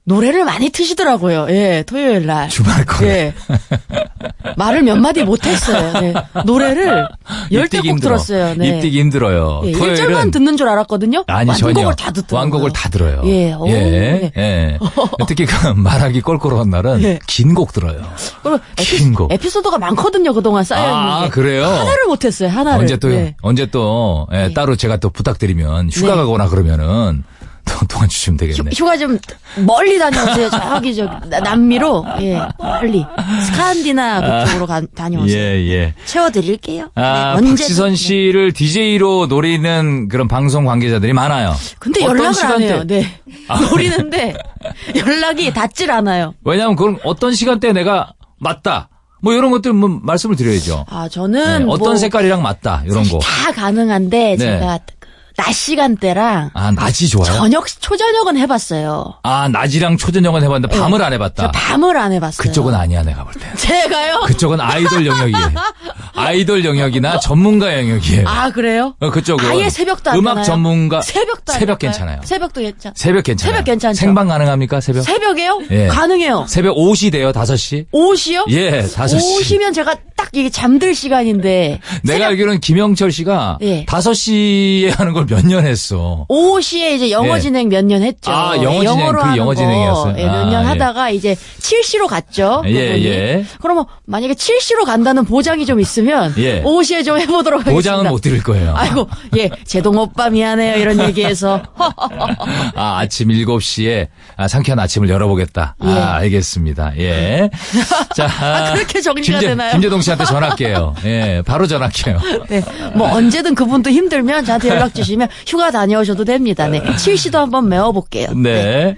노래를 0.03 0.45
많이 0.45 0.69
트시더라고요. 0.71 1.45
예, 1.49 1.83
토요일 1.85 2.25
날. 2.25 2.49
주말 2.49 2.85
거에. 2.85 3.07
예. 3.07 3.33
말을 4.57 4.81
몇 4.81 4.95
마디 4.97 5.23
못 5.23 5.45
했어요. 5.45 5.93
네. 6.01 6.13
노래를 6.45 7.07
열대 7.51 7.77
입뛰기 7.77 7.89
곡 7.89 7.95
힘들어. 7.97 8.09
들었어요. 8.17 8.55
네. 8.57 8.69
입뛰기 8.77 8.99
힘들어요. 8.99 9.61
예, 9.65 9.71
토요일은 9.73 9.95
1절만 9.95 10.31
듣는 10.33 10.57
줄 10.57 10.67
알았거든요. 10.69 11.23
아니 11.27 11.49
완곡을 11.49 11.73
전혀 11.73 11.91
다 11.91 12.11
듣더라고요. 12.11 12.39
완곡을 12.39 12.73
다 12.73 12.89
들어요. 12.89 13.21
예, 13.25 13.53
오, 13.53 13.67
예, 13.67 13.73
네. 13.73 14.31
예. 14.37 14.79
특히 15.27 15.45
그 15.45 15.67
말하기 15.67 16.21
껄끄러운 16.21 16.71
날은 16.71 17.03
예. 17.03 17.19
긴곡 17.27 17.71
들어요. 17.71 18.01
그리고 18.41 18.59
긴 18.77 19.13
곡. 19.13 19.31
에피, 19.31 19.49
소드가 19.49 19.77
많거든요. 19.77 20.33
그동안 20.33 20.63
쌓여 20.63 20.81
있는 20.83 20.95
아 20.95 21.23
게. 21.25 21.29
그래요? 21.29 21.65
하나를 21.65 22.05
못 22.07 22.25
했어요. 22.25 22.49
하나를. 22.49 22.79
언제 22.81 22.97
또 22.97 23.07
네. 23.09 23.35
언제 23.43 23.67
또 23.67 24.27
예, 24.33 24.47
네. 24.47 24.53
따로 24.53 24.75
제가 24.75 24.97
또 24.97 25.11
부탁드리면 25.11 25.89
휴가 25.91 26.11
네. 26.13 26.17
가거나 26.17 26.47
그러면은 26.49 27.23
또 27.81 27.87
도와주시면 27.87 28.37
되겠네. 28.37 28.71
휴, 28.77 28.85
가좀 28.85 29.17
멀리 29.65 29.97
다녀오세요. 29.97 30.49
저기 30.51 30.93
저 30.95 31.05
나- 31.27 31.39
남미로 31.39 32.05
예 32.21 32.39
멀리 32.59 33.03
스칸디나 33.45 34.43
그쪽으로 34.45 34.67
가, 34.67 34.81
다녀오세요. 34.95 35.35
예, 35.35 35.67
예. 35.71 35.93
채워드릴게요. 36.05 36.91
아, 36.93 37.39
네. 37.41 37.49
박지선 37.49 37.95
씨를 37.95 38.51
DJ로 38.53 39.25
노리는 39.27 40.07
그런 40.09 40.27
방송 40.27 40.65
관계자들이 40.65 41.13
많아요. 41.13 41.55
근데 41.79 42.03
어떤 42.03 42.17
연락을 42.17 42.33
시간대- 42.35 42.53
안 42.53 42.61
해요. 42.61 42.83
네. 42.85 43.07
노리는데 43.71 44.35
연락이 44.95 45.51
닿질 45.51 45.89
않아요. 45.91 46.35
왜냐하면 46.45 46.75
그런 46.75 46.99
어떤 47.03 47.33
시간대에 47.33 47.73
내가 47.73 48.13
맞다. 48.39 48.89
뭐 49.23 49.33
이런 49.33 49.49
것들 49.51 49.73
뭐 49.73 49.99
말씀을 50.03 50.35
드려야죠. 50.35 50.85
아 50.89 51.03
네, 51.03 51.09
저는 51.09 51.69
어떤 51.69 51.87
뭐 51.89 51.95
색깔이랑 51.95 52.41
맞다 52.43 52.83
이런 52.85 53.03
거. 53.09 53.19
다 53.19 53.51
가능한데 53.51 54.35
네. 54.35 54.37
제가 54.37 54.79
그 54.99 55.00
낮 55.37 55.53
시간대랑 55.53 56.51
아 56.53 56.71
낮이 56.71 57.07
좋아요. 57.07 57.25
저녁 57.33 57.65
초저녁은 57.67 58.37
해봤어요. 58.37 59.15
아 59.23 59.47
낮이랑 59.47 59.97
초저녁은 59.97 60.43
해봤는데 60.43 60.77
밤을 60.77 61.01
안 61.01 61.13
해봤다. 61.13 61.43
저 61.43 61.51
밤을 61.51 61.97
안 61.97 62.11
해봤어요. 62.11 62.37
그쪽은 62.47 62.73
아니야 62.75 63.03
내가 63.03 63.23
볼 63.23 63.33
때. 63.33 63.47
제가요? 63.57 64.21
그쪽은 64.27 64.59
아이돌 64.59 65.05
영역이에요. 65.05 65.51
아이돌 66.15 66.65
영역이나 66.65 67.19
전문가 67.19 67.73
영역이에요. 67.77 68.27
아 68.27 68.49
그래요? 68.51 68.95
어, 68.99 69.09
그쪽은 69.09 69.45
아예 69.49 69.69
새벽도 69.69 70.11
안 70.11 70.17
음악 70.17 70.31
되나요? 70.33 70.45
전문가 70.45 71.01
새벽도 71.01 71.53
안 71.53 71.59
새벽 71.59 71.79
될까요? 71.79 71.91
괜찮아요. 71.97 72.21
새벽도 72.25 72.61
괜찮. 72.61 72.93
새벽 72.95 73.23
괜찮아요. 73.23 73.53
새벽 73.53 73.65
괜찮죠? 73.65 73.99
생방 73.99 74.27
가능합니까 74.27 74.81
새벽? 74.81 75.03
새벽에요? 75.03 75.61
예. 75.71 75.87
가능해요. 75.87 76.45
새벽 76.47 76.75
5시 76.77 77.11
돼요 77.11 77.31
5시? 77.31 77.85
옷이요? 77.91 78.45
예 78.49 78.83
5시. 78.83 79.15
오시면 79.39 79.73
제가 79.73 79.95
딱 80.15 80.29
이게 80.33 80.49
잠들 80.49 80.93
시간인데 80.93 81.79
내가 82.03 82.13
새벽 82.17 82.27
알기로는 82.27 82.59
김영철 82.59 83.11
씨가 83.11 83.57
예. 83.61 83.85
5시에 83.85 84.95
하는 84.97 85.13
걸 85.27 85.37
몇 85.37 85.45
년 85.45 85.65
했어. 85.65 86.25
5시에 86.29 86.95
이제 86.95 87.11
영어 87.11 87.35
예. 87.37 87.39
진행 87.39 87.69
몇 87.69 87.83
년 87.85 88.01
했죠. 88.03 88.31
아, 88.31 88.55
영어 88.57 88.81
진행, 88.81 88.83
영어로 88.85 89.17
그 89.19 89.23
하는 89.23 89.37
영어 89.37 89.49
거 89.51 89.55
진행이었어요? 89.55 90.15
예, 90.17 90.23
몇 90.25 90.29
아, 90.33 90.45
년 90.45 90.63
예. 90.63 90.67
하다가 90.67 91.09
이제 91.09 91.35
7시로 91.59 92.07
갔죠. 92.07 92.63
예, 92.65 92.71
그분이. 92.87 93.05
예. 93.05 93.45
그러면 93.61 93.85
만약에 94.05 94.33
7시로 94.33 94.85
간다는 94.85 95.25
보장이 95.25 95.65
좀 95.65 95.79
있으면 95.79 96.33
예. 96.37 96.61
5시에 96.63 97.03
좀 97.05 97.19
해보도록 97.19 97.61
하겠습니다. 97.61 97.75
보장은 97.75 98.09
못 98.11 98.21
드릴 98.21 98.41
거예요. 98.43 98.73
아이고, 98.75 99.07
예, 99.37 99.49
제동 99.65 99.97
오빠 99.97 100.29
미안해요. 100.29 100.77
이런 100.77 100.99
얘기해서. 101.01 101.61
아, 102.75 102.99
아침 102.99 103.29
7시에 103.29 104.07
아, 104.37 104.47
상쾌한 104.47 104.79
아침을 104.79 105.09
열어보겠다. 105.09 105.75
예. 105.83 105.87
아, 105.87 106.15
알겠습니다. 106.15 106.93
예. 106.99 107.49
자. 108.15 108.27
아, 108.41 108.73
그렇게 108.73 109.01
정리가 109.01 109.39
되나요? 109.39 109.71
김재동 109.73 110.01
씨한테 110.01 110.25
전화할게요. 110.25 110.95
예, 111.05 111.41
바로 111.45 111.67
전화할게요. 111.67 112.19
네, 112.49 112.61
뭐 112.95 113.11
언제든 113.13 113.55
그분도 113.55 113.89
힘들면 113.89 114.45
저한테 114.45 114.69
연락 114.69 114.93
주시면 114.93 115.10
휴가 115.47 115.71
다녀오셔도 115.71 116.25
됩니다. 116.25 116.67
네, 116.67 116.81
7시도 116.81 117.35
한번 117.35 117.69
메워볼게요. 117.69 118.33
네. 118.35 118.95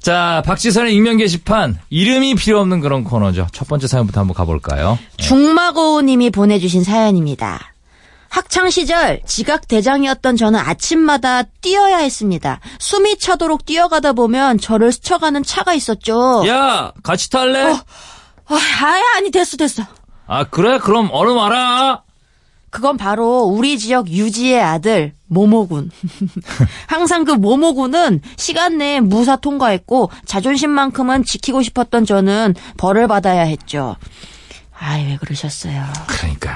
자, 0.00 0.42
박지선의 0.46 0.94
익명 0.94 1.16
게시판. 1.18 1.78
이름이 1.90 2.34
필요 2.36 2.60
없는 2.60 2.80
그런 2.80 3.04
코너죠. 3.04 3.48
첫 3.52 3.68
번째 3.68 3.86
사연부터 3.86 4.20
한번 4.20 4.34
가볼까요? 4.34 4.98
중마고님이 5.18 6.30
보내주신 6.30 6.84
사연입니다. 6.84 7.74
학창 8.30 8.68
시절 8.70 9.20
지각 9.26 9.66
대장이었던 9.68 10.36
저는 10.36 10.60
아침마다 10.60 11.42
뛰어야 11.42 11.98
했습니다. 11.98 12.60
숨이 12.78 13.18
차도록 13.18 13.64
뛰어가다 13.64 14.12
보면 14.12 14.58
저를 14.58 14.92
스쳐가는 14.92 15.42
차가 15.44 15.72
있었죠. 15.74 16.44
야, 16.46 16.92
같이 17.02 17.30
탈래? 17.30 17.62
아, 17.64 17.82
아야, 18.82 19.02
아니 19.16 19.30
됐어 19.30 19.56
됐어. 19.56 19.82
아, 20.26 20.44
그래? 20.44 20.78
그럼 20.78 21.08
얼른 21.10 21.34
와라. 21.34 22.02
그건 22.78 22.96
바로 22.96 23.40
우리 23.40 23.76
지역 23.76 24.08
유지의 24.08 24.62
아들 24.62 25.12
모모군. 25.26 25.90
항상 26.86 27.24
그 27.24 27.32
모모군은 27.32 28.20
시간 28.36 28.78
내에 28.78 29.00
무사 29.00 29.34
통과했고 29.34 30.12
자존심만큼은 30.26 31.24
지키고 31.24 31.62
싶었던 31.62 32.04
저는 32.04 32.54
벌을 32.76 33.08
받아야 33.08 33.42
했죠. 33.42 33.96
아이 34.80 35.06
왜 35.06 35.16
그러셨어요? 35.16 35.82
그러니까. 36.06 36.50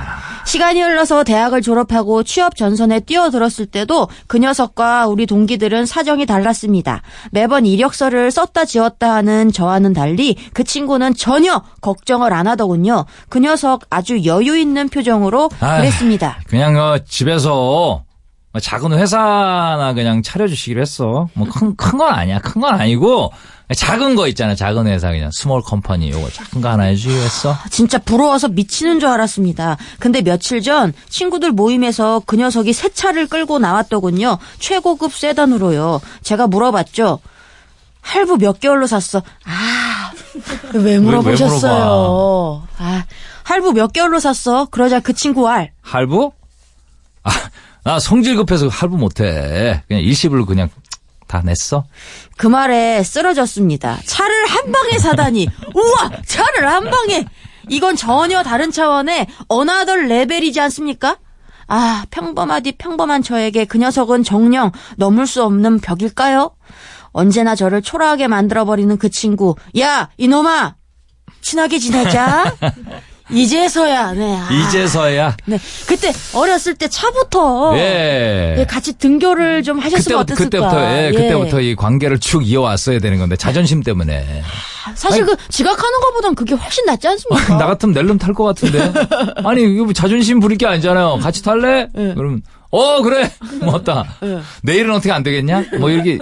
시간이 0.47 0.81
흘러서 0.81 1.25
대학을 1.25 1.61
졸업하고 1.61 2.23
취업 2.23 2.55
전선에 2.57 3.01
뛰어들었을 3.01 3.67
때도 3.67 4.09
그 4.29 4.39
녀석과 4.39 5.09
우리 5.09 5.27
동기들은 5.27 5.87
사정이 5.87 6.27
달랐습니다. 6.27 7.03
매번 7.33 7.67
이력서를 7.67 8.31
썼다 8.31 8.65
지웠다 8.65 9.13
하는 9.15 9.51
저와는 9.51 9.93
달리 9.93 10.37
그 10.53 10.63
친구는 10.63 11.15
전혀 11.17 11.63
걱정을 11.81 12.33
안 12.33 12.47
하더군요. 12.47 13.07
그 13.29 13.39
녀석 13.41 13.83
아주 13.91 14.25
여유 14.25 14.57
있는 14.57 14.89
표정으로 14.89 15.51
아이. 15.61 15.81
그랬습니다. 15.81 16.39
그냥 16.47 16.77
어, 16.77 16.99
집에서 17.05 18.05
뭐 18.53 18.61
작은 18.61 18.93
회사나 18.93 19.95
그냥 19.95 20.23
차려주시기로 20.23 20.81
했어. 20.81 21.29
뭐 21.35 21.49
큰 21.49 21.75
큰 21.77 21.99
건 21.99 22.13
아니야. 22.15 22.39
큰 22.39 22.61
건 22.61 22.75
아니고 22.75 23.33
작은 23.75 24.15
거 24.17 24.29
있잖아. 24.29 24.55
작은 24.55 24.87
회사 24.87 25.11
그냥 25.11 25.31
small 25.33 25.63
company 25.63 26.11
요거 26.11 26.31
작은 26.31 26.61
거 26.61 26.69
하나 26.69 26.85
해주기로 26.85 27.21
했어. 27.21 27.57
진짜 27.71 27.99
부러워서 27.99 28.49
미치는 28.49 29.01
줄 29.01 29.09
알았습니다. 29.09 29.77
근데 29.99 30.23
며칠 30.23 30.63
전 30.63 30.93
친구들 31.09 31.53
모임에서 31.53 32.23
그 32.27 32.37
녀석이 32.37 32.73
새 32.73 32.89
차를 32.89 33.27
끌고 33.27 33.59
나왔더군요. 33.59 34.39
최고급 34.59 35.13
세단으로요. 35.13 36.01
제가 36.23 36.47
물어봤죠. 36.47 37.21
할부 38.01 38.37
몇 38.39 38.59
개월로 38.59 38.87
샀어? 38.89 39.23
아, 39.45 40.13
왜 40.75 40.99
물어보셨어요? 40.99 42.67
아, 42.79 43.05
할부 43.45 43.73
몇 43.73 43.93
개월로 43.93 44.19
샀어? 44.19 44.67
그러자 44.67 45.01
그 45.01 45.13
친구 45.13 45.49
알. 45.49 45.71
할부? 45.83 46.33
아, 47.23 47.31
나 47.85 48.01
성질 48.01 48.37
급해서 48.37 48.67
할부 48.69 48.97
못해. 48.97 49.83
그냥 49.87 50.03
일시불로 50.03 50.47
그냥 50.47 50.69
다 51.33 51.41
냈어. 51.43 51.85
그 52.37 52.47
말에 52.47 53.03
쓰러졌습니다. 53.03 53.99
차를 54.05 54.47
한 54.47 54.71
방에 54.71 54.99
사다니. 54.99 55.49
우와! 55.75 56.11
차를 56.27 56.69
한 56.71 56.91
방에! 56.91 57.25
이건 57.71 57.97
전혀 57.97 58.43
다른 58.43 58.71
차원의 58.71 59.29
어나덜 59.49 60.09
레벨이지 60.09 60.61
않습니까? 60.61 61.17
아, 61.69 62.05
평범하디 62.11 62.73
평범한 62.73 63.23
저에게 63.23 63.65
그 63.65 63.79
녀석은 63.79 64.25
정령 64.25 64.73
넘을 64.99 65.27
수 65.27 65.43
없는 65.43 65.81
벽일까요? 65.81 66.55
언제나 67.13 67.55
저를 67.55 67.81
초라하게 67.81 68.29
만들어버리는 68.29 68.95
그 68.99 69.09
친구. 69.09 69.55
야, 69.79 70.11
이놈아! 70.19 70.75
친하게 71.41 71.79
지내자. 71.79 72.55
이제서야, 73.33 74.13
네. 74.13 74.37
아, 74.37 74.49
이제서야. 74.53 75.37
네. 75.47 75.59
그때 75.87 76.13
어렸을 76.35 76.75
때 76.75 76.89
차부터. 76.89 77.77
예. 77.79 78.55
네, 78.59 78.67
같이 78.67 78.97
등교를 78.99 79.63
좀 79.63 79.79
하셨으면 79.79 80.25
그때부터, 80.27 80.35
어땠을까? 80.35 80.69
그때부터, 80.69 80.81
예, 80.97 81.07
예. 81.09 81.11
그때부터 81.13 81.61
이 81.61 81.75
관계를 81.75 82.19
쭉 82.21 82.47
이어왔어야 82.47 82.99
되는 82.99 83.19
건데, 83.19 83.37
자존심 83.37 83.83
때문에. 83.83 84.43
사실 84.95 85.25
그 85.25 85.37
지각하는 85.49 86.01
것보단 86.01 86.35
그게 86.35 86.55
훨씬 86.55 86.85
낫지 86.87 87.07
않습니까? 87.09 87.57
나 87.57 87.67
같으면 87.67 87.95
낼름 87.95 88.19
탈 88.19 88.35
것 88.35 88.45
같은데. 88.45 88.93
아니, 89.45 89.63
이거 89.63 89.85
뭐 89.85 89.93
자존심 89.93 90.41
부릴 90.41 90.59
게 90.59 90.67
아니잖아요. 90.67 91.19
같이 91.23 91.43
탈래? 91.43 91.89
예. 91.97 92.15
그러면, 92.17 92.43
어, 92.71 93.03
그래. 93.03 93.31
고맙다. 93.61 94.05
내일은 94.63 94.93
어떻게 94.95 95.13
안 95.13 95.23
되겠냐? 95.23 95.65
뭐 95.79 95.91
이렇게. 95.91 96.19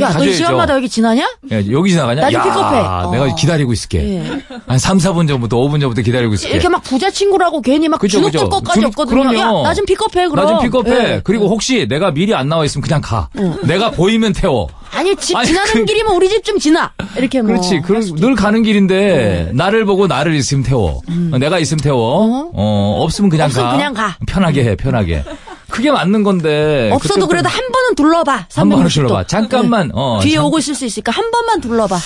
야, 0.00 0.10
너이 0.12 0.32
시간마다 0.34 0.74
여기 0.76 0.88
지나냐? 0.88 1.22
야, 1.22 1.70
여기 1.70 1.90
지나가냐? 1.90 2.20
나좀 2.22 2.40
야, 2.40 2.42
픽업해. 2.42 2.78
어. 2.78 3.10
내가 3.12 3.34
기다리고 3.34 3.72
있을게. 3.72 3.98
예. 4.18 4.40
한 4.66 4.78
3, 4.78 4.98
4분 4.98 5.26
전부터, 5.28 5.56
5분 5.56 5.80
전부터 5.80 6.02
기다리고 6.02 6.34
있을게. 6.34 6.52
이렇게 6.54 6.68
막 6.68 6.82
부자 6.82 7.10
친구라고 7.10 7.60
괜히 7.62 7.88
막 7.88 7.98
그죠, 8.00 8.18
주눅들. 8.18 8.48
것까지 8.48 8.80
주- 8.80 8.86
없거든요. 8.88 9.22
그럼요. 9.22 9.60
야, 9.60 9.62
나좀 9.68 9.86
픽업해, 9.86 10.28
그럼. 10.28 10.36
나 10.44 10.46
좀 10.46 10.60
픽업해. 10.62 10.90
예. 11.14 11.20
그리고 11.24 11.48
혹시 11.48 11.86
내가 11.88 12.10
미리 12.10 12.34
안 12.34 12.48
나와 12.48 12.64
있으면 12.64 12.82
그냥 12.82 13.00
가. 13.00 13.28
내가 13.64 13.90
보이면 13.90 14.32
태워. 14.32 14.68
아니, 14.92 15.14
집 15.16 15.36
아니, 15.36 15.48
지나는 15.48 15.72
그- 15.72 15.84
길이면 15.84 16.14
우리 16.14 16.28
집 16.28 16.44
좀 16.44 16.58
지나. 16.58 16.92
이렇게 17.16 17.40
뭐. 17.42 17.48
그렇지. 17.52 17.80
그, 17.84 17.94
늘 18.16 18.34
가는 18.36 18.62
길인데 18.62 19.50
나를 19.54 19.84
보고 19.84 20.06
나를 20.06 20.34
있으면 20.34 20.62
태워. 20.62 21.00
어, 21.32 21.38
내가 21.38 21.58
있으면 21.58 21.80
태워. 21.80 22.50
어, 22.52 22.96
없으면 23.02 23.30
그냥 23.30 23.46
없으면 23.46 23.66
가. 23.66 23.72
그냥 23.76 23.94
가. 23.94 24.16
편하게 24.26 24.64
해, 24.64 24.76
편하게. 24.76 25.24
그게 25.70 25.90
맞는 25.90 26.22
건데. 26.22 26.90
없어도 26.92 27.26
그래도 27.26 27.48
한 27.48 27.60
번은 27.72 27.94
둘러봐. 27.96 28.46
한 28.54 28.68
번은 28.68 28.86
360도. 28.86 28.92
둘러봐. 28.94 29.24
잠깐만. 29.26 29.90
어, 29.94 30.20
뒤에 30.22 30.36
잠- 30.36 30.44
오고 30.44 30.58
있을 30.58 30.74
수 30.74 30.86
있으니까 30.86 31.12
한 31.12 31.30
번만 31.30 31.60
둘러봐. 31.60 31.98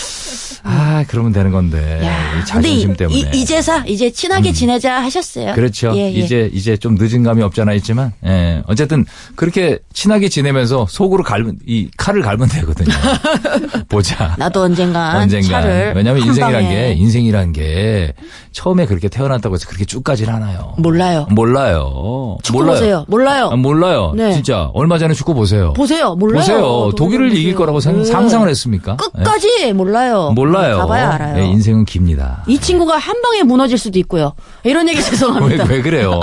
아, 0.62 1.04
그러면 1.08 1.32
되는 1.32 1.50
건데. 1.52 2.00
야, 2.04 2.38
이 2.40 2.44
자존심 2.46 2.88
근데 2.88 3.04
이- 3.04 3.08
때문에. 3.08 3.30
음. 3.30 3.34
이, 3.34 3.44
제사 3.44 3.82
이제 3.86 4.10
친하게 4.10 4.52
지내자 4.52 5.02
하셨어요. 5.02 5.54
그렇죠. 5.54 5.92
예, 5.94 6.00
예. 6.06 6.10
이제 6.10 6.50
이제 6.52 6.76
좀 6.76 6.96
늦은 6.98 7.22
감이 7.22 7.42
없잖아 7.42 7.72
있지만, 7.74 8.12
예. 8.26 8.62
어쨌든 8.66 9.06
그렇게 9.36 9.78
친하게 9.94 10.28
지내면서 10.28 10.86
속으로 10.88 11.22
갈면 11.22 11.58
이 11.66 11.88
칼을 11.96 12.22
갈면 12.22 12.48
되거든요. 12.48 12.94
보자. 13.88 14.34
나도 14.38 14.62
언젠가. 14.62 15.26
차를 15.42 15.92
왜냐면 15.96 16.22
한 16.22 16.28
인생이란. 16.28 16.68
게 16.68 16.92
인생이란 16.98 17.52
게 17.52 18.12
처음에 18.52 18.86
그렇게 18.86 19.08
태어났다고 19.08 19.54
해서 19.54 19.66
그렇게 19.66 19.84
쭉 19.84 20.04
가진 20.04 20.28
않아요. 20.28 20.74
몰라요. 20.78 21.26
몰라요. 21.30 22.36
몰라요. 22.52 22.66
보세요. 22.74 23.06
몰라요. 23.56 24.10
아, 24.10 24.10
몰라요. 24.10 24.12
네. 24.16 24.32
진짜 24.32 24.70
얼마 24.74 24.98
전에 24.98 25.14
축구 25.14 25.34
보세요. 25.34 25.72
보세요. 25.74 26.14
몰라요. 26.14 26.40
보세요. 26.40 26.92
독일을. 26.96 27.36
이길 27.36 27.54
거라고 27.54 27.80
상, 27.80 27.98
네. 27.98 28.04
상상을 28.04 28.48
했습니까? 28.48 28.96
끝까지 28.96 29.72
몰라요. 29.72 30.28
예. 30.30 30.34
몰라요. 30.34 30.78
가봐야 30.78 31.10
알아요. 31.12 31.42
예, 31.42 31.46
인생은 31.46 31.84
깁니다. 31.84 32.42
이 32.46 32.58
친구가 32.58 32.96
한 32.96 33.20
방에 33.22 33.42
무너질 33.42 33.78
수도 33.78 33.98
있고요. 34.00 34.32
이런 34.64 34.88
얘기 34.88 34.98
왜, 35.00 35.04
죄송합니다. 35.04 35.64
왜 35.64 35.82
그래요? 35.82 36.20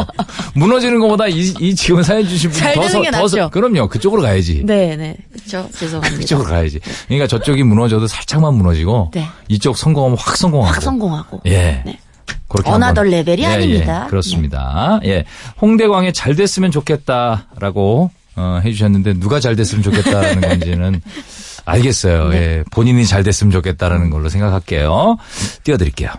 무너지는 0.54 1.00
것보다 1.00 1.28
이, 1.28 1.54
이 1.60 1.76
지금 1.76 2.04
사연 2.04 2.28
주신 2.28 2.50
분이 2.50 2.60
잘 2.62 2.76
더, 2.76 2.88
서, 2.88 3.02
게 3.02 3.12
더, 3.12 3.28
서-. 3.28 3.50
그럼요. 3.50 3.88
그쪽으로 3.88 4.22
가야지. 4.22 4.64
네, 4.66 4.96
네. 4.96 5.16
그렇죠. 5.32 5.68
죄송합니다. 5.74 6.18
그쪽으로 6.20 6.50
가야지. 6.50 6.80
그러니까 7.08 7.28
저쪽이 7.28 7.64
무너져도 7.64 8.08
살짝만 8.08 8.54
무너지고 8.54 9.12
네. 9.14 9.26
이쪽 9.48 9.78
성공하면 9.78 10.18
확 10.20 10.36
성공하고. 10.38 10.74
확 10.74 10.82
성공하고. 10.82 11.42
예. 11.48 11.84
네. 12.28 12.36
그렇게 12.48 12.70
한번- 12.70 13.10
레벨이 13.10 13.42
예, 13.42 13.46
아닙니다. 13.46 14.04
예, 14.06 14.10
그렇습니다. 14.10 15.00
예. 15.06 15.26
홍대광에 15.62 16.12
잘 16.12 16.36
됐으면 16.36 16.72
좋겠다라고 16.72 18.12
어, 18.36 18.62
해주셨는데 18.64 19.16
누가 19.16 19.40
잘 19.40 19.56
됐으면 19.56 19.84
좋겠다라는 19.84 20.42
건지는 20.48 21.02
알겠어요. 21.66 22.30
네. 22.30 22.38
예. 22.38 22.64
본인이 22.72 23.06
잘 23.06 23.24
됐으면 23.24 23.52
좋겠다라는 23.52 24.10
걸로 24.10 24.30
생각할게요. 24.30 25.18
띄워드릴게요. 25.64 26.10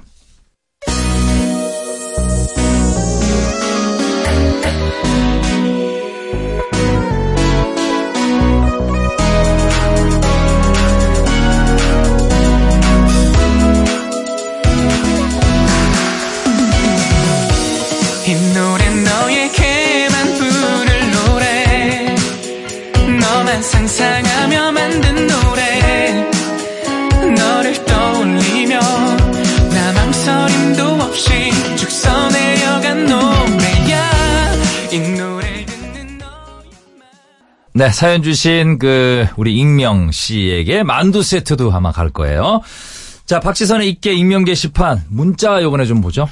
상상하며 23.99 24.73
만든 24.73 25.27
노래 25.27 26.31
너를 27.35 27.85
떠올리며 27.85 28.79
나 28.79 29.93
망설임도 29.93 30.85
없이 31.03 31.31
쭉 31.77 31.91
써내려간 31.91 33.07
노래야 33.07 34.53
이 34.93 34.99
노래를 35.01 35.67
듣는 35.67 36.19
너 36.19 36.27
네, 37.73 37.91
사연 37.91 38.23
주신 38.23 38.79
그 38.79 39.27
우리 39.37 39.57
익명 39.59 40.13
씨에게 40.13 40.85
만두 40.85 41.25
세트도 41.25 41.73
아마 41.73 41.91
갈 41.91 42.11
거예요. 42.11 42.61
자, 43.27 43.41
박지선의 43.41 43.89
있게 43.89 44.13
익명 44.13 44.45
게시판 44.45 45.03
문자 45.09 45.61
요번에 45.61 45.87
좀 45.87 46.01
보죠. 46.01 46.29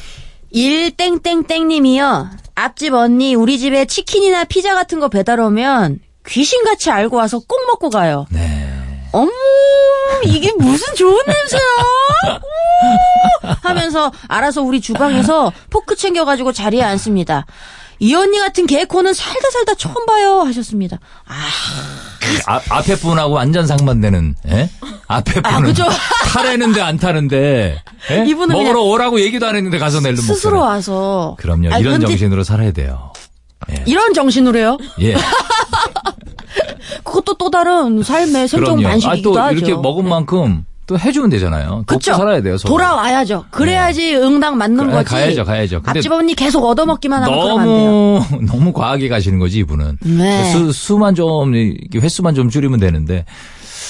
1땡땡땡 0.54 1.66
님이요. 1.66 2.30
앞집 2.54 2.94
언니 2.94 3.34
우리 3.34 3.58
집에 3.58 3.86
치킨이나 3.86 4.44
피자 4.44 4.74
같은 4.76 5.00
거 5.00 5.08
배달 5.08 5.40
오면 5.40 5.98
귀신같이 6.28 6.90
알고 6.90 7.16
와서 7.16 7.40
꼭 7.46 7.66
먹고 7.66 7.90
가요. 7.90 8.26
네. 8.30 8.72
어머 9.12 9.30
이게 10.24 10.52
무슨 10.58 10.94
좋은 10.94 11.22
냄새야. 11.26 12.40
하면서 13.62 14.12
알아서 14.28 14.62
우리 14.62 14.80
주방에서 14.80 15.52
포크 15.70 15.96
챙겨가지고 15.96 16.52
자리에 16.52 16.82
앉습니다. 16.82 17.46
이 17.98 18.14
언니 18.14 18.38
같은 18.38 18.66
개코는 18.66 19.14
살다 19.14 19.50
살다 19.50 19.74
처음 19.74 20.04
봐요 20.04 20.40
하셨습니다. 20.40 20.98
아, 22.46 22.60
앞에 22.68 22.96
분하고 22.96 23.32
완전 23.32 23.66
상반되는, 23.66 24.34
예? 24.50 24.68
앞에 25.06 25.40
분은 25.40 25.62
그죠? 25.62 25.86
타려는데 26.30 26.82
안 26.82 26.98
타는데, 26.98 27.82
예? 28.10 28.24
이분은 28.28 28.54
먹으러 28.54 28.82
오라고 28.82 29.20
얘기도 29.20 29.46
안 29.46 29.56
했는데 29.56 29.78
가서 29.78 30.00
낼름 30.00 30.16
스스로. 30.16 30.60
와서 30.60 31.36
그럼요. 31.38 31.70
아니, 31.72 31.80
이런 31.80 31.94
근데 31.94 32.06
정신으로 32.08 32.44
살아야 32.44 32.72
돼요. 32.72 33.12
이런 33.86 34.12
정신으로요? 34.12 34.76
예. 35.00 35.14
그것도 37.04 37.34
또 37.34 37.50
다른 37.50 38.02
삶의 38.02 38.48
생존 38.48 38.76
그럼요. 38.76 38.86
아, 38.86 38.90
방식이기도 38.90 39.32
또 39.34 39.40
하죠. 39.40 39.56
이렇게 39.56 39.74
먹은 39.74 40.08
만큼 40.08 40.64
또 40.86 40.96
해주면 40.98 41.30
되잖아요. 41.30 41.82
그쵸? 41.86 42.14
살아야 42.14 42.40
돼요. 42.42 42.56
서로. 42.58 42.74
돌아와야죠. 42.74 43.46
그래야지 43.50 44.14
응당 44.16 44.56
맞는 44.56 44.86
그- 44.86 44.92
거지. 44.92 45.10
가야죠, 45.10 45.44
가야죠. 45.44 45.80
앞집 45.84 46.12
언니 46.12 46.34
계속 46.34 46.64
얻어먹기만 46.64 47.24
하면 47.24 47.38
그러면 47.38 47.58
안 47.60 47.66
돼요. 47.66 47.90
너무 47.90 48.24
너무 48.46 48.72
과하게 48.72 49.08
가시는 49.08 49.38
거지 49.40 49.58
이분은. 49.58 49.98
네. 50.02 50.44
수, 50.52 50.70
수만 50.72 51.14
좀 51.16 51.52
횟수만 51.94 52.34
좀 52.34 52.48
줄이면 52.50 52.78
되는데. 52.78 53.24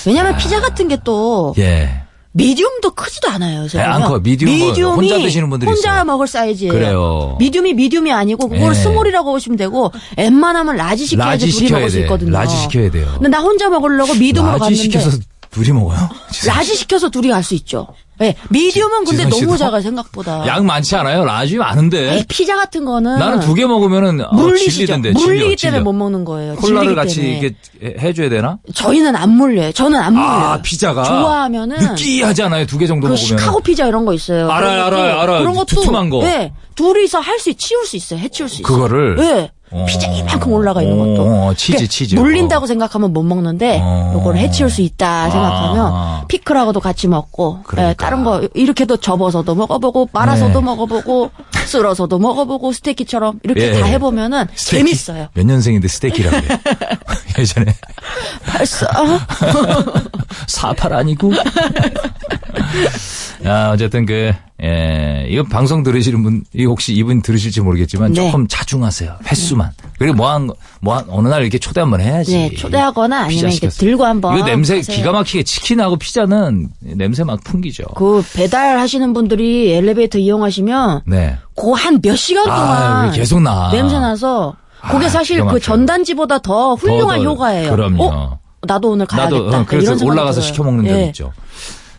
왜냐면 0.07 0.37
피자 0.37 0.61
같은 0.61 0.89
게또 0.89 1.55
예. 1.59 2.03
medium도 2.37 2.91
크지도 2.91 3.29
않아요. 3.31 3.67
네, 3.67 3.81
안. 3.81 4.03
커요. 4.03 4.21
medium 4.21 4.95
혼자 4.97 5.17
드시는 5.19 5.49
분들이 5.49 5.71
혼자 5.71 5.93
있어요. 5.93 6.05
먹을 6.05 6.27
사이즈예요. 6.27 6.73
그래요. 6.73 7.37
medium이 7.39 7.73
medium이 7.75 8.13
아니고 8.13 8.49
그걸 8.49 8.71
예. 8.71 8.75
small이라고 8.75 9.33
보시면 9.33 9.57
되고 9.57 9.91
웬만하면 10.19 10.77
large 10.77 11.07
시켜야지 11.07 11.47
라지 11.47 11.47
둘이 11.47 11.67
시켜야 11.69 11.79
먹을 11.81 11.91
수 11.91 11.97
돼. 11.97 12.03
있거든요. 12.03 12.31
large 12.33 12.57
시켜야 12.57 12.91
돼요. 12.91 13.09
근데 13.15 13.29
나 13.29 13.41
혼자 13.41 13.69
먹으려고 13.71 14.15
medium으로 14.15 14.53
large 14.59 14.61
갔는데 14.61 14.83
시켜서 14.83 15.19
둘이 15.57 15.73
먹어요? 15.73 15.99
large 16.47 16.75
시켜서 16.77 17.09
둘이 17.09 17.29
갈 17.29 17.43
수 17.43 17.55
있죠. 17.55 17.87
예. 18.21 18.35
medium은 18.51 19.05
근데 19.05 19.25
지선 19.25 19.31
씨도? 19.33 19.47
너무 19.47 19.59
작아 19.59 19.81
생각보다. 19.81 20.47
양 20.47 20.65
많지 20.67 20.97
않아요? 20.97 21.25
large 21.25 21.57
많은데. 21.57 22.15
에이, 22.17 22.25
피자 22.29 22.57
같은 22.57 22.85
거는 22.87 23.19
나는 23.19 23.41
두 23.41 23.55
개 23.55 23.67
먹으면은 23.67 24.23
어, 24.25 24.33
물리시죠. 24.33 24.71
질리던데. 24.73 25.13
물리기 25.13 25.57
질려, 25.57 25.57
때문에 25.57 25.57
질려. 25.57 25.81
못 25.83 25.93
먹는 25.93 26.25
거예요. 26.25 26.55
콜라를 26.57 26.81
질리기 26.81 26.95
같이 26.95 27.17
때문에. 27.17 27.39
이렇게 27.39 27.57
해- 28.05 28.09
해줘야 28.09 28.29
되나? 28.31 28.59
저희는 28.75 29.17
안 29.17 29.31
물려요. 29.31 29.73
저는 29.73 29.99
안 30.01 30.13
물려요. 30.15 30.31
아 30.31 30.63
피자가 30.63 31.05
좋아하면은 31.05 31.77
느끼하지 31.79 32.43
않아요? 32.45 32.67
두 32.67 32.79
개 32.79 32.87
정도 32.87 33.07
그 33.09 33.13
먹으면. 33.13 33.39
시카고 33.39 33.61
피자 33.61 33.87
이런 33.87 34.05
거 34.07 34.13
있어요. 34.15 34.51
알아요, 34.51 34.85
그런 34.87 34.91
것도- 35.01 35.03
알아요, 35.05 35.21
알아요. 35.21 35.39
그런 35.41 35.55
것도 35.55 35.65
두툼한 35.67 36.11
거. 36.11 36.23
네, 36.23 36.53
둘이서 36.75 37.21
할 37.21 37.39
수 37.39 37.53
치울 37.55 37.85
수 37.87 37.97
있어요. 37.97 38.19
해치울 38.21 38.49
수 38.49 38.63
있어요. 38.63 38.67
그거를? 38.75 39.17
네. 39.17 39.51
어. 39.71 39.85
피자 39.89 40.07
이만큼 40.09 40.53
올라가 40.53 40.81
있는 40.81 40.97
것도. 40.97 41.23
어, 41.29 41.55
치즈, 41.55 41.77
그게 41.79 41.87
치즈. 41.89 42.15
물린다고 42.15 42.67
생각하면 42.67 43.13
못 43.13 43.23
먹는데 43.25 43.81
어. 43.83 44.13
요거를 44.15 44.39
해치울 44.41 44.71
수 44.71 44.81
있다 44.81 45.29
생각하면 45.31 45.87
아. 45.93 46.25
피클하고도 46.29 46.79
같이 46.81 47.09
먹고 47.09 47.61
그러니까. 47.65 47.91
예, 47.91 47.95
다른 47.95 48.23
거 48.23 48.47
이렇게도 48.55 48.99
접어서도 48.99 49.55
먹어보고 49.57 50.09
말아서도 50.13 50.61
네. 50.61 50.65
먹어보고 50.67 51.31
쓸어서도 51.67 52.19
먹어보고 52.19 52.73
스테이키처럼 52.73 53.41
이렇게 53.43 53.75
예. 53.75 53.81
다 53.81 53.87
해보면은 53.87 54.47
스테이키. 54.55 54.85
재밌어요. 54.91 55.29
몇 55.35 55.45
년생인데 55.45 55.89
스테이키라고 55.89 56.37
그래. 56.41 56.59
예전에 57.39 57.75
벌써 58.47 58.87
사팔 60.47 60.93
아니고. 60.93 61.33
야, 63.45 63.71
어쨌든 63.73 64.07
그, 64.07 64.33
예, 64.63 65.27
이거 65.29 65.43
방송 65.43 65.83
들으시는 65.83 66.23
분, 66.23 66.43
이거 66.55 66.71
혹시 66.71 66.95
이분 66.95 67.21
들으실지 67.21 67.61
모르겠지만 67.61 68.13
네. 68.13 68.15
조금 68.15 68.47
자중하세요. 68.49 69.17
횟수만. 69.31 69.71
그리고 69.99 70.15
뭐 70.15 70.31
한, 70.31 70.49
뭐 70.81 70.97
한, 70.97 71.05
어느 71.09 71.29
날 71.29 71.43
이렇게 71.43 71.59
초대 71.59 71.81
한번 71.81 72.01
해야지. 72.01 72.33
네, 72.37 72.55
초대하거나 72.55 73.25
아니면 73.25 73.53
이렇게. 73.53 73.69
들고 73.69 74.05
한번 74.07 74.37
이거 74.39 74.47
냄새 74.47 74.77
가세요. 74.77 74.97
기가 74.97 75.13
막히게 75.13 75.43
치킨하고 75.43 75.97
피자는 75.97 76.69
냄새 76.81 77.23
막 77.23 77.45
풍기죠. 77.45 77.85
그 77.97 78.23
배달 78.35 78.79
하시는 78.79 79.13
분들이 79.13 79.73
엘리베이터 79.75 80.17
이용하시면 80.19 81.03
네. 81.07 81.37
그 81.55 81.73
한 81.75 82.01
몇 82.03 82.17
시간 82.17 82.49
아, 82.49 82.57
동안 82.57 83.11
왜 83.11 83.17
계속 83.19 83.41
나. 83.43 83.71
냄새 83.73 83.99
나서 83.99 84.57
그게 84.91 85.05
아, 85.07 85.09
사실 85.11 85.45
그. 85.45 85.61
전단지보다 85.61 86.39
더 86.39 86.75
훌륭한 86.77 87.19
더, 87.19 87.25
더, 87.25 87.31
효과예요. 87.31 87.71
그럼요. 87.73 88.05
어? 88.05 88.39
나도 88.67 88.91
오늘 88.93 89.05
가야겠다. 89.07 89.39
나도, 89.45 89.57
어, 89.59 89.65
그래서 89.67 90.03
올라가서. 90.05 90.41
시켜 90.41 90.65
먹는 90.65 90.87
적 90.87 90.91
예. 90.99 91.05
있죠. 91.09 91.33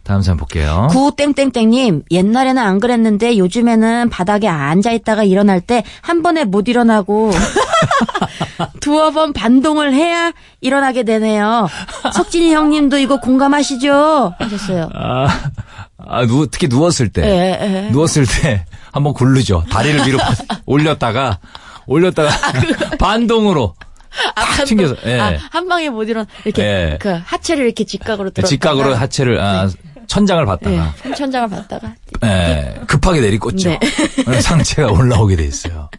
다음 0.08 0.22
사연 0.22 0.38
볼게요. 0.38 0.88
구땡땡땡님 0.91 2.04
옛날에는 2.10 2.62
안 2.63 2.80
그랬는데 2.80 3.38
요즘에는 3.38 4.10
바닥에 4.10 4.48
앉아 4.48 4.91
있다가 4.93 5.24
일어날 5.24 5.60
때 5.62 5.84
한 6.02 6.22
번에 6.24 6.46
못 6.46 6.67
일어나고 6.70 7.32
두어 8.80 9.12
번 9.12 9.34
반동을 9.34 9.93
해야 9.93 10.32
일어나게 10.62 11.04
되네요. 11.04 11.67
석진이 12.13 12.54
형님도 12.54 12.98
이거 13.00 13.20
공감하시죠? 13.20 14.34
하셨어요. 14.39 14.89
아, 14.93 15.28
아, 15.98 16.26
누, 16.26 16.48
특히 16.48 16.67
누웠을 16.67 17.10
때. 17.10 17.24
예, 17.24 17.60
예. 17.88 17.89
누웠을 17.91 18.26
때 18.26 18.65
한번 18.91 19.13
굴르죠. 19.13 19.63
다리를 19.70 20.08
위로 20.08 20.20
올렸다가, 20.65 21.39
올렸다가 21.86 22.30
반동으로 23.00 23.76
탁 24.36 24.65
튕겨서, 24.65 24.96
예. 25.06 25.20
아, 25.20 25.38
한 25.52 25.67
방에 25.67 25.89
못 25.89 26.04
일어나 26.04 26.26
이렇게 26.46 26.63
예. 26.63 26.98
그 27.00 27.20
하체를 27.26 27.65
이렇게 27.65 27.84
직각으로 27.84 28.30
들어 28.32 28.48
직각으로 28.48 28.96
하체를, 28.96 29.39
아, 29.39 29.70
천장을 30.08 30.43
예, 30.43 30.46
받다가, 30.46 30.93
천장을 31.15 31.50
받다가 31.50 31.93
예, 32.24 32.76
급하게 32.88 33.22
내리꽂죠. 33.22 33.70
네. 33.70 33.80
상체가 34.41 34.91
올라오게 34.91 35.36
돼 35.36 35.46
있어요. 35.46 35.89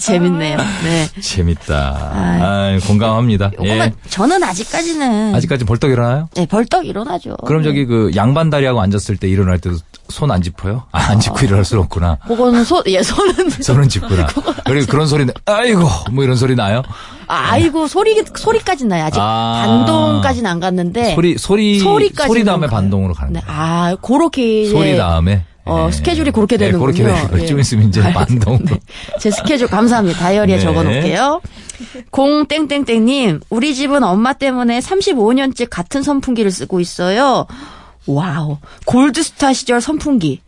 재밌네요. 0.00 0.58
네. 0.58 1.20
재밌다. 1.20 2.10
아이. 2.12 2.42
아, 2.42 2.78
공감합니다. 2.86 3.52
요거만 3.54 3.78
예. 3.88 4.10
저는 4.10 4.42
아직까지는 4.42 5.34
아직까지 5.34 5.64
벌떡 5.64 5.90
일어나요? 5.90 6.28
네, 6.34 6.46
벌떡 6.46 6.86
일어나죠. 6.86 7.36
그럼 7.46 7.62
저기 7.62 7.86
그 7.86 8.10
양반 8.16 8.50
다리하고 8.50 8.80
앉았을 8.80 9.16
때 9.16 9.28
일어날 9.28 9.58
때도 9.58 9.76
손 10.12 10.30
안 10.30 10.40
짚어요? 10.42 10.84
아, 10.92 11.10
안 11.10 11.18
짚고 11.20 11.40
일어날 11.46 11.64
수는 11.64 11.82
없구나. 11.84 12.18
그거는 12.26 12.64
소, 12.64 12.82
예, 12.86 13.02
손은 13.02 13.50
손은 13.50 13.88
짚구나. 13.90 14.28
그리고 14.64 14.86
그런 14.90 15.06
소리, 15.06 15.26
나- 15.26 15.32
아이고, 15.46 15.88
뭐 16.12 16.22
이런 16.22 16.36
소리 16.36 16.54
나요? 16.54 16.82
아, 17.26 17.52
아이고 17.52 17.88
소리 17.88 18.22
소리까지 18.34 18.84
나요. 18.86 19.04
아직 19.06 19.18
아. 19.20 19.64
반동까지는 19.66 20.50
안 20.50 20.60
갔는데 20.60 21.14
소리, 21.14 21.36
소리, 21.38 21.78
소리까지는 21.80 22.28
소리 22.28 22.44
다음에 22.44 22.66
가요. 22.66 22.76
반동으로 22.76 23.14
가는 23.14 23.32
네. 23.32 23.40
거예요. 23.40 23.58
아, 23.60 23.96
그렇게 24.02 24.66
소리 24.68 24.96
다음에. 24.96 25.44
어, 25.64 25.86
예. 25.88 25.92
스케줄이 25.92 26.30
그렇게 26.32 26.56
네, 26.56 26.66
되는군요. 26.66 26.92
그렇게 26.92 27.04
되는 27.04 27.28
거예요. 27.30 27.46
좀 27.46 27.56
예. 27.58 27.60
있으면 27.60 27.88
이제 27.88 28.02
반동으로. 28.12 28.76
제 29.20 29.30
스케줄 29.30 29.68
감사합니다. 29.68 30.18
다이어리에 30.18 30.56
네. 30.56 30.60
적어 30.62 30.82
놓을게요. 30.82 31.40
공땡땡땡님, 32.10 33.40
우리 33.48 33.74
집은 33.74 34.02
엄마 34.04 34.32
때문에 34.32 34.80
35년째 34.80 35.68
같은 35.70 36.02
선풍기를 36.02 36.50
쓰고 36.50 36.80
있어요. 36.80 37.46
wow. 38.06 38.58
GoldStar 38.86 39.52
시절 39.52 39.80
선풍기. 39.80 40.40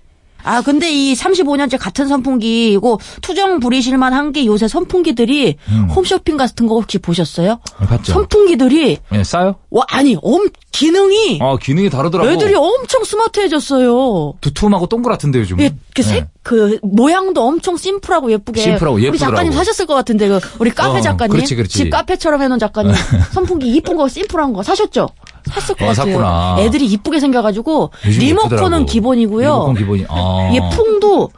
아, 0.46 0.60
근데 0.60 0.92
이 0.92 1.14
35년째 1.14 1.78
같은 1.78 2.06
선풍기, 2.06 2.72
이거 2.72 2.98
투정 3.22 3.60
부리실만 3.60 4.12
한 4.12 4.30
게 4.30 4.44
요새 4.44 4.68
선풍기들이 4.68 5.56
홈쇼핑 5.94 6.36
같은 6.36 6.66
거 6.66 6.74
혹시 6.74 6.98
보셨어요? 6.98 7.60
음. 7.80 7.86
봤죠? 7.86 8.12
선풍기들이, 8.12 8.98
예, 9.12 9.24
싸요? 9.24 9.54
와, 9.70 9.84
아니, 9.88 10.18
엄, 10.22 10.46
기능이, 10.70 11.38
어, 11.40 11.56
기능이 11.56 11.88
다르더라고. 11.88 12.30
애들이 12.30 12.54
엄청 12.56 13.04
스마트해졌어요. 13.04 14.34
두툼하고 14.42 14.86
동그랗던데 14.86 15.38
요즘. 15.38 15.60
예, 15.60 15.74
그 15.94 16.02
색, 16.02 16.26
그 16.42 16.78
모양도 16.82 17.42
엄청 17.42 17.78
심플하고 17.78 18.30
예쁘게. 18.32 18.60
심플하고 18.60 18.96
우리 18.96 19.04
예쁘더라고. 19.04 19.36
작가님 19.36 19.52
사셨을 19.52 19.86
것 19.86 19.94
같은데 19.94 20.28
그 20.28 20.40
우리 20.58 20.68
카페 20.70 20.98
어, 20.98 21.00
작가님. 21.00 21.32
그렇지, 21.32 21.54
그렇지. 21.56 21.72
집 21.78 21.90
카페처럼 21.90 22.42
해놓은 22.42 22.58
작가님. 22.58 22.92
선풍기 23.32 23.74
이쁜 23.74 23.96
거 23.96 24.08
심플한 24.08 24.52
거 24.52 24.62
사셨죠? 24.62 25.08
샀을 25.46 25.76
것 25.76 25.84
어, 25.84 25.88
같아요. 25.88 25.94
샀구나. 25.94 26.56
애들이 26.60 26.86
이쁘게 26.86 27.20
생겨가지고 27.20 27.90
리모컨은. 28.04 28.86
기본이고요. 28.86 29.46
리모컨 29.48 29.74
기본이. 29.74 30.04
아. 30.08 30.50
얘 30.54 30.60
풍도 30.74 31.30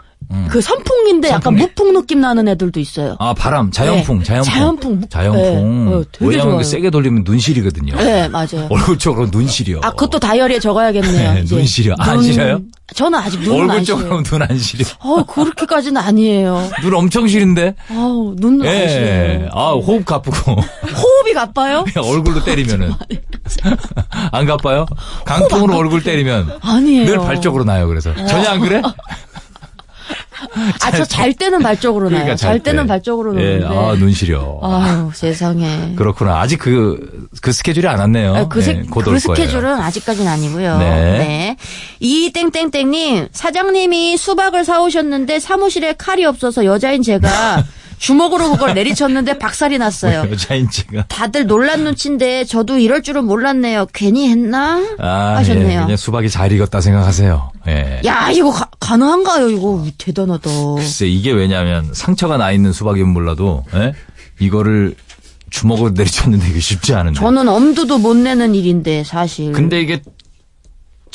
그 0.49 0.61
선풍기인데 0.61 1.29
약간 1.29 1.43
선풍기. 1.57 1.63
무풍 1.63 1.93
느낌 1.93 2.21
나는 2.21 2.49
애들도 2.49 2.81
있어요. 2.81 3.17
아, 3.21 3.33
바람, 3.35 3.71
자연풍, 3.71 4.19
네. 4.19 4.25
자연풍. 4.25 4.53
자연풍. 4.53 5.03
자연풍. 5.09 5.85
네. 5.87 5.93
어, 5.95 6.05
되게 6.13 6.25
왜냐면 6.27 6.45
좋아요. 6.47 6.59
그 6.59 6.65
세게 6.65 6.91
돌리면 6.91 7.23
눈시리거든요. 7.25 7.97
네, 7.97 8.29
맞아요. 8.29 8.67
얼굴 8.71 8.99
쪽으로 8.99 9.29
눈시려. 9.31 9.79
아, 9.83 9.91
그것도 9.91 10.19
다이어리에 10.19 10.59
적어야겠네요. 10.59 11.35
네, 11.35 11.41
이제. 11.43 11.55
눈 11.55 11.65
시려. 11.65 11.95
아, 11.99 12.11
안 12.11 12.17
눈- 12.19 12.33
시려요? 12.33 12.61
저는 12.95 13.19
아직 13.19 13.41
눈은 13.41 13.61
얼굴. 13.71 13.85
쪽으로 13.85 14.23
눈안 14.23 14.59
시려. 14.59 14.85
어, 15.01 15.25
그렇게까지는 15.25 16.01
아니에요. 16.01 16.71
눈 16.83 16.95
엄청 16.95 17.27
시린데? 17.27 17.75
아우, 17.91 18.35
눈은 18.37 18.67
안 18.67 18.73
예. 18.75 18.89
시려요. 18.89 19.49
아, 19.53 19.73
호흡 19.73 20.05
가쁘고. 20.05 20.53
호흡이 20.95 21.35
가빠요? 21.35 21.85
얼굴로 21.97 22.45
때리면은. 22.45 22.93
안 24.33 24.47
가빠요? 24.47 24.87
강풍으로 25.25 25.77
얼굴 25.77 26.03
때리면. 26.03 26.59
아니에요. 26.61 27.05
늘 27.07 27.19
발 27.19 27.41
쪽으로 27.41 27.65
나요, 27.65 27.89
그래서. 27.89 28.15
전혀 28.27 28.49
안 28.51 28.61
그래? 28.61 28.81
아, 30.83 30.91
저 30.91 31.05
잘 31.05 31.33
때는 31.33 31.61
발 31.61 31.79
쪽으로 31.81 32.09
나요. 32.09 32.21
그러니까 32.21 32.37
잘 32.37 32.59
때. 32.59 32.71
때는 32.71 32.87
발 32.87 33.03
쪽으로 33.03 33.41
예, 33.41 33.59
노는데. 33.59 33.67
아, 33.67 33.95
눈 33.97 34.13
시려. 34.13 34.59
아유, 34.63 35.11
세상에. 35.15 35.95
그렇구나. 35.97 36.41
아직 36.41 36.59
그, 36.59 37.29
그 37.41 37.53
스케줄이 37.53 37.87
안 37.87 37.99
왔네요. 37.99 38.35
아, 38.35 38.49
그, 38.49 38.61
세- 38.61 38.73
예, 38.79 38.83
곧올 38.91 39.05
그. 39.05 39.19
스케줄은 39.19 39.81
아직까지는 39.81 40.31
아니고요. 40.31 40.79
네. 40.79 40.91
네. 41.19 41.57
이 42.01 42.31
땡땡땡님, 42.33 43.29
사장님이 43.33 44.17
수박을 44.17 44.65
사오셨는데 44.65 45.41
사무실에 45.41 45.95
칼이 45.95 46.25
없어서 46.25 46.65
여자인 46.65 47.03
제가 47.03 47.65
주먹으로 47.99 48.51
그걸 48.53 48.75
내리쳤는데 48.75 49.39
박살이 49.39 49.79
났어요. 49.79 50.27
여자인 50.31 50.69
제가. 50.71 51.07
다들 51.09 51.47
놀란 51.47 51.85
눈치인데 51.85 52.45
저도 52.45 52.79
이럴 52.79 53.03
줄은 53.03 53.25
몰랐네요. 53.25 53.87
괜히 53.93 54.29
했나? 54.29 54.83
아, 54.99 55.35
하셨네요. 55.37 55.81
예, 55.81 55.83
그냥 55.83 55.97
수박이 55.97 56.29
잘 56.29 56.53
익었다 56.53 56.81
생각하세요. 56.81 57.53
예. 57.69 58.03
야, 58.05 58.31
이거 58.31 58.51
가, 58.51 58.69
가능한가요? 58.81 59.51
이거 59.51 59.85
대단하다. 59.99 60.51
글쎄, 60.77 61.07
이게 61.07 61.33
왜냐면 61.33 61.91
상처가 61.93 62.37
나 62.37 62.53
있는 62.53 62.73
수박이면 62.73 63.13
몰라도, 63.13 63.65
예? 63.75 63.95
이거를 64.39 64.95
주먹으로 65.49 65.91
내리쳤는데 65.91 66.49
이게 66.49 66.61
쉽지 66.61 66.95
않은데. 66.95 67.19
저는 67.19 67.49
엄두도 67.49 67.99
못 67.99 68.17
내는 68.17 68.55
일인데 68.55 69.05
사실. 69.05 69.53
근데 69.53 69.81
이게 69.81 70.03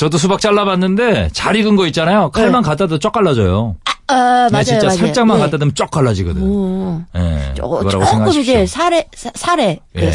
저도 0.02 0.18
수박 0.18 0.42
잘라봤는데 0.42 1.30
잘 1.32 1.56
익은 1.56 1.76
거 1.76 1.86
있잖아요. 1.86 2.32
칼만 2.32 2.64
갖다 2.64 2.86
대도 2.88 2.98
쩍 2.98 3.12
갈라져요. 3.12 3.76
아, 4.08 4.16
그냥 4.16 4.50
맞아요, 4.52 4.64
진짜 4.64 4.88
맞아요. 4.88 4.98
살짝만 4.98 5.38
예. 5.38 5.42
갖다 5.44 5.58
대면 5.60 5.76
쩍 5.76 5.92
갈라지거든. 5.92 6.42
오. 6.42 7.02
예. 7.16 7.54
조- 7.54 7.62
그거라고 7.70 7.90
조금 7.92 8.06
생각하십시오. 8.08 8.42
이제 8.42 8.66
살에 8.66 9.06
사- 9.16 9.30
살에 9.36 9.80
예. 9.98 10.00
그 10.00 10.12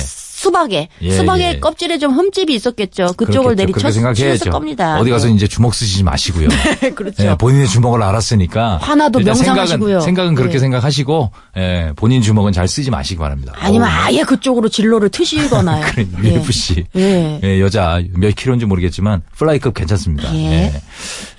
수박에 0.46 0.88
예, 1.02 1.10
수박의 1.10 1.54
예. 1.54 1.60
껍질에 1.60 1.98
좀 1.98 2.12
흠집이 2.12 2.54
있었겠죠. 2.54 3.14
그쪽을 3.16 3.56
내리쳤을. 3.56 4.50
겁니다. 4.50 4.98
어디 4.98 5.10
가서 5.10 5.26
네. 5.26 5.34
이제 5.34 5.48
주먹 5.48 5.74
쓰시지 5.74 6.04
마시고요. 6.04 6.48
그렇죠. 6.94 7.24
예, 7.24 7.34
본인의 7.36 7.66
주먹을 7.66 8.02
알았으니까. 8.02 8.78
화나도 8.78 9.18
일단 9.20 9.34
명상하시고요. 9.34 10.00
생각은, 10.00 10.04
생각은 10.04 10.34
그렇게 10.34 10.54
예. 10.54 10.58
생각하시고, 10.58 11.30
예, 11.56 11.92
본인 11.96 12.22
주먹은 12.22 12.52
잘 12.52 12.68
쓰지 12.68 12.90
마시기 12.90 13.18
바랍니다. 13.18 13.52
아니면 13.56 13.88
어우, 13.88 13.94
아예 13.94 14.22
그쪽으로 14.22 14.68
진로를 14.68 15.08
트시거나요. 15.08 15.84
그래, 15.90 16.06
예. 16.24 16.34
UFC. 16.36 16.84
예. 16.96 17.40
예, 17.42 17.60
여자 17.60 18.00
몇 18.14 18.34
킬로인지 18.34 18.66
모르겠지만 18.66 19.22
플라이급 19.36 19.74
괜찮습니다. 19.74 20.30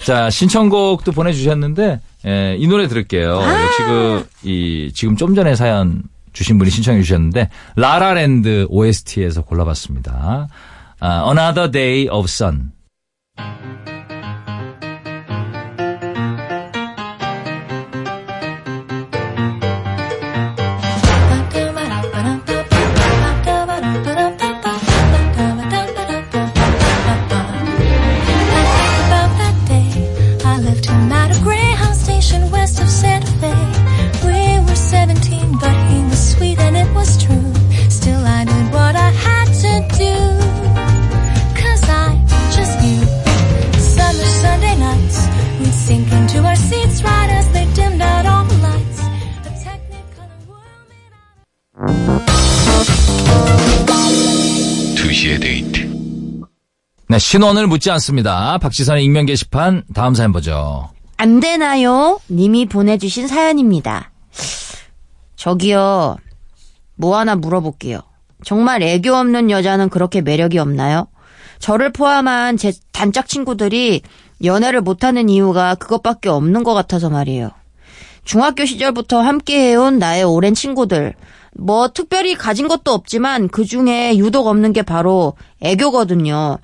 자, 0.03 0.29
신청곡도 0.29 1.11
보내주셨는데, 1.13 2.01
예, 2.25 2.55
이 2.59 2.67
노래 2.67 2.87
들을게요. 2.87 3.39
아. 3.39 3.63
역시 3.63 3.83
그, 3.83 4.27
이, 4.43 4.91
지금 4.93 5.15
좀 5.15 5.33
전에 5.33 5.55
사연 5.55 6.03
주신 6.37 6.59
분이 6.59 6.69
신청해 6.69 7.01
주셨는데, 7.01 7.49
라라랜드 7.75 8.67
OST에서 8.69 9.41
골라봤습니다. 9.41 10.47
아, 10.99 11.25
Another 11.27 11.71
Day 11.71 12.07
of 12.09 12.25
Sun. 12.29 12.71
2시의 55.27 55.41
데이트. 55.41 55.89
네, 57.09 57.19
신원을 57.19 57.67
묻지 57.67 57.91
않습니다. 57.91 58.57
박지선의 58.57 59.03
익명 59.03 59.25
게시판 59.25 59.83
다음 59.93 60.13
사연 60.13 60.31
보죠. 60.31 60.89
안 61.17 61.39
되나요? 61.39 62.19
님이 62.29 62.65
보내주신 62.65 63.27
사연입니다. 63.27 64.11
저기요, 65.35 66.17
뭐 66.95 67.17
하나 67.17 67.35
물어볼게요. 67.35 68.01
정말 68.43 68.81
애교 68.83 69.13
없는 69.13 69.49
여자는 69.49 69.89
그렇게 69.89 70.21
매력이 70.21 70.59
없나요? 70.59 71.07
저를 71.59 71.91
포함한 71.91 72.57
제 72.57 72.71
단짝 72.91 73.27
친구들이 73.27 74.01
연애를 74.43 74.81
못하는 74.81 75.29
이유가 75.29 75.75
그것밖에 75.75 76.29
없는 76.29 76.63
것 76.63 76.73
같아서 76.73 77.09
말이에요. 77.09 77.51
중학교 78.23 78.65
시절부터 78.65 79.21
함께 79.21 79.71
해온 79.71 79.97
나의 79.99 80.23
오랜 80.23 80.53
친구들. 80.53 81.15
뭐 81.57 81.89
특별히 81.89 82.35
가진 82.35 82.67
것도 82.67 82.91
없지만 82.91 83.47
그 83.49 83.65
중에 83.65 84.17
유독 84.17 84.47
없는 84.47 84.73
게 84.73 84.81
바로 84.81 85.33
애교거든요. 85.61 86.59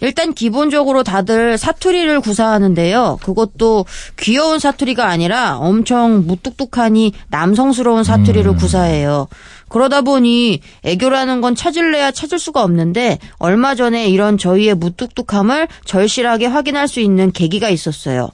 일단 0.00 0.32
기본적으로 0.32 1.02
다들 1.02 1.58
사투리를 1.58 2.20
구사하는데요. 2.20 3.18
그것도 3.22 3.84
귀여운 4.16 4.60
사투리가 4.60 5.06
아니라 5.06 5.58
엄청 5.58 6.24
무뚝뚝하니 6.26 7.12
남성스러운 7.28 8.04
사투리를 8.04 8.54
구사해요. 8.56 9.26
그러다 9.68 10.02
보니 10.02 10.60
애교라는 10.84 11.40
건 11.40 11.54
찾을래야 11.54 12.12
찾을 12.12 12.38
수가 12.38 12.62
없는데 12.62 13.18
얼마 13.38 13.74
전에 13.74 14.06
이런 14.08 14.38
저희의 14.38 14.76
무뚝뚝함을 14.76 15.66
절실하게 15.84 16.46
확인할 16.46 16.86
수 16.86 17.00
있는 17.00 17.32
계기가 17.32 17.68
있었어요. 17.68 18.30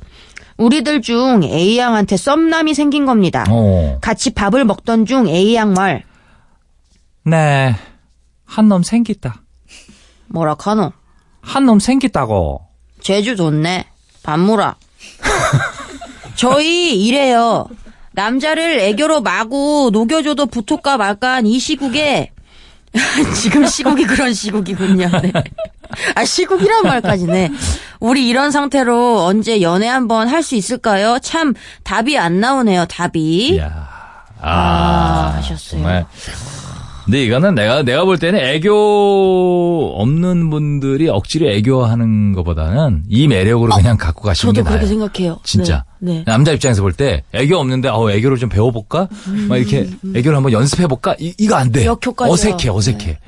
우리들 0.57 1.03
중 1.03 1.43
A양한테 1.43 2.17
썸남이 2.17 2.75
생긴 2.75 3.07
겁니다. 3.07 3.45
어. 3.49 3.99
같이 4.01 4.31
밥을 4.31 4.65
먹던 4.65 5.05
중 5.07 5.27
A양 5.29 5.73
말 5.75 6.05
네, 7.25 7.75
한 8.45 8.69
놈 8.69 8.83
생겼다. 8.83 9.43
뭐라 10.29 10.55
카노? 10.55 10.93
한 11.41 11.65
놈 11.67 11.79
생겼다고. 11.81 12.61
제주 13.01 13.37
좋네. 13.37 13.87
반무라. 14.23 14.77
저희 16.37 17.05
이래요. 17.05 17.67
남자를 18.13 18.79
애교로 18.81 19.23
마구 19.23 19.91
녹여줘도 19.93 20.47
붙을까 20.47 20.97
말까한 20.97 21.47
이 21.47 21.59
시국에 21.59 22.31
지금 23.35 23.67
시국이 23.67 24.05
그런 24.07 24.33
시국이군요. 24.33 25.11
네. 25.23 25.33
아 26.15 26.25
시국이란 26.25 26.83
말까지네. 26.85 27.51
우리 28.01 28.29
이런 28.29 28.51
상태로 28.51 29.25
언제 29.25 29.61
연애 29.63 29.89
한번 29.89 30.29
할 30.29 30.43
수 30.43 30.55
있을까요? 30.55 31.19
참 31.21 31.55
답이 31.85 32.19
안 32.19 32.41
나오네요. 32.41 32.87
답이. 32.87 33.55
이야. 33.57 33.89
아, 34.41 35.33
하셨어요. 35.37 35.81
정말. 35.81 36.07
근데 37.05 37.23
이거는 37.25 37.55
내가 37.55 37.83
내가 37.83 38.05
볼 38.05 38.19
때는 38.19 38.39
애교 38.41 39.95
없는 39.97 40.51
분들이 40.51 41.09
억지로 41.09 41.51
애교하는 41.51 42.33
것보다는 42.33 43.03
이 43.09 43.29
매력으로 43.29 43.75
그냥 43.77 43.97
갖고 43.97 44.23
가시는 44.23 44.55
게 44.55 44.61
저도 44.61 44.71
나아요. 44.71 44.79
그렇게 44.81 44.89
생각해요. 44.89 45.39
진짜. 45.45 45.85
네. 45.99 46.15
네. 46.15 46.25
남자 46.27 46.53
입장에서 46.53 46.83
볼 46.83 46.93
때 46.95 47.23
애교 47.33 47.57
없는데 47.57 47.89
어 47.89 48.11
애교를 48.11 48.39
좀 48.39 48.49
배워볼까? 48.49 49.09
막 49.49 49.57
이렇게 49.59 49.89
애교를 50.15 50.37
한번 50.37 50.53
연습해볼까? 50.53 51.17
이, 51.19 51.35
이거 51.39 51.57
안 51.57 51.73
돼. 51.73 51.85
역효과죠. 51.85 52.33
어색해, 52.33 52.69
어색해, 52.71 53.19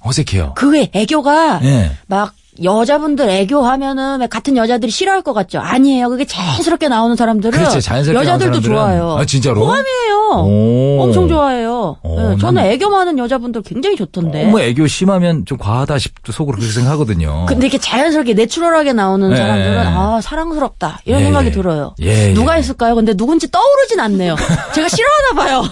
어색해요. 0.00 0.54
그게 0.56 0.90
애교가 0.92 1.60
예. 1.64 1.90
막 2.06 2.32
여자분들 2.62 3.28
애교하면은 3.28 4.20
왜 4.20 4.26
같은 4.26 4.56
여자들이 4.56 4.90
싫어할 4.90 5.22
것 5.22 5.32
같죠? 5.32 5.60
아니에요. 5.60 6.08
그게 6.08 6.24
자연스럽게 6.24 6.88
나오는 6.88 7.14
사람들은 7.16 7.58
그렇지, 7.58 7.80
자연스럽게 7.80 8.18
여자들도 8.20 8.50
나오는 8.50 8.62
사람들은. 8.62 8.98
좋아요. 8.98 9.16
아, 9.18 9.24
진짜로? 9.24 9.60
호감이에요. 9.62 10.18
오. 10.44 11.02
엄청 11.02 11.28
좋아해요. 11.28 11.96
어, 12.02 12.32
예, 12.34 12.38
저는 12.38 12.54
난- 12.62 12.66
애교 12.66 12.90
많은 12.90 13.18
여자분들 13.18 13.62
굉장히 13.62 13.96
좋던데. 13.96 14.44
너무 14.44 14.60
애교 14.60 14.86
심하면 14.86 15.44
좀 15.46 15.56
과하다 15.58 15.98
싶도 15.98 16.32
속으로 16.32 16.56
그렇게 16.56 16.72
생각하거든요. 16.72 17.46
근데 17.48 17.66
이렇게 17.66 17.78
자연스럽게 17.78 18.34
내추럴하게 18.34 18.92
나오는 18.92 19.30
예, 19.32 19.36
사람들은 19.36 19.74
예. 19.74 19.78
아 19.86 20.20
사랑스럽다 20.22 21.00
이런 21.04 21.20
예, 21.20 21.24
생각이 21.24 21.46
예. 21.48 21.50
들어요. 21.52 21.94
예, 22.00 22.32
누가 22.34 22.56
예. 22.56 22.60
있을까요? 22.60 22.94
근데 22.94 23.14
누군지 23.14 23.50
떠오르진 23.50 24.00
않네요. 24.00 24.36
제가 24.74 24.88
싫어하나 24.88 25.34
봐요. 25.44 25.62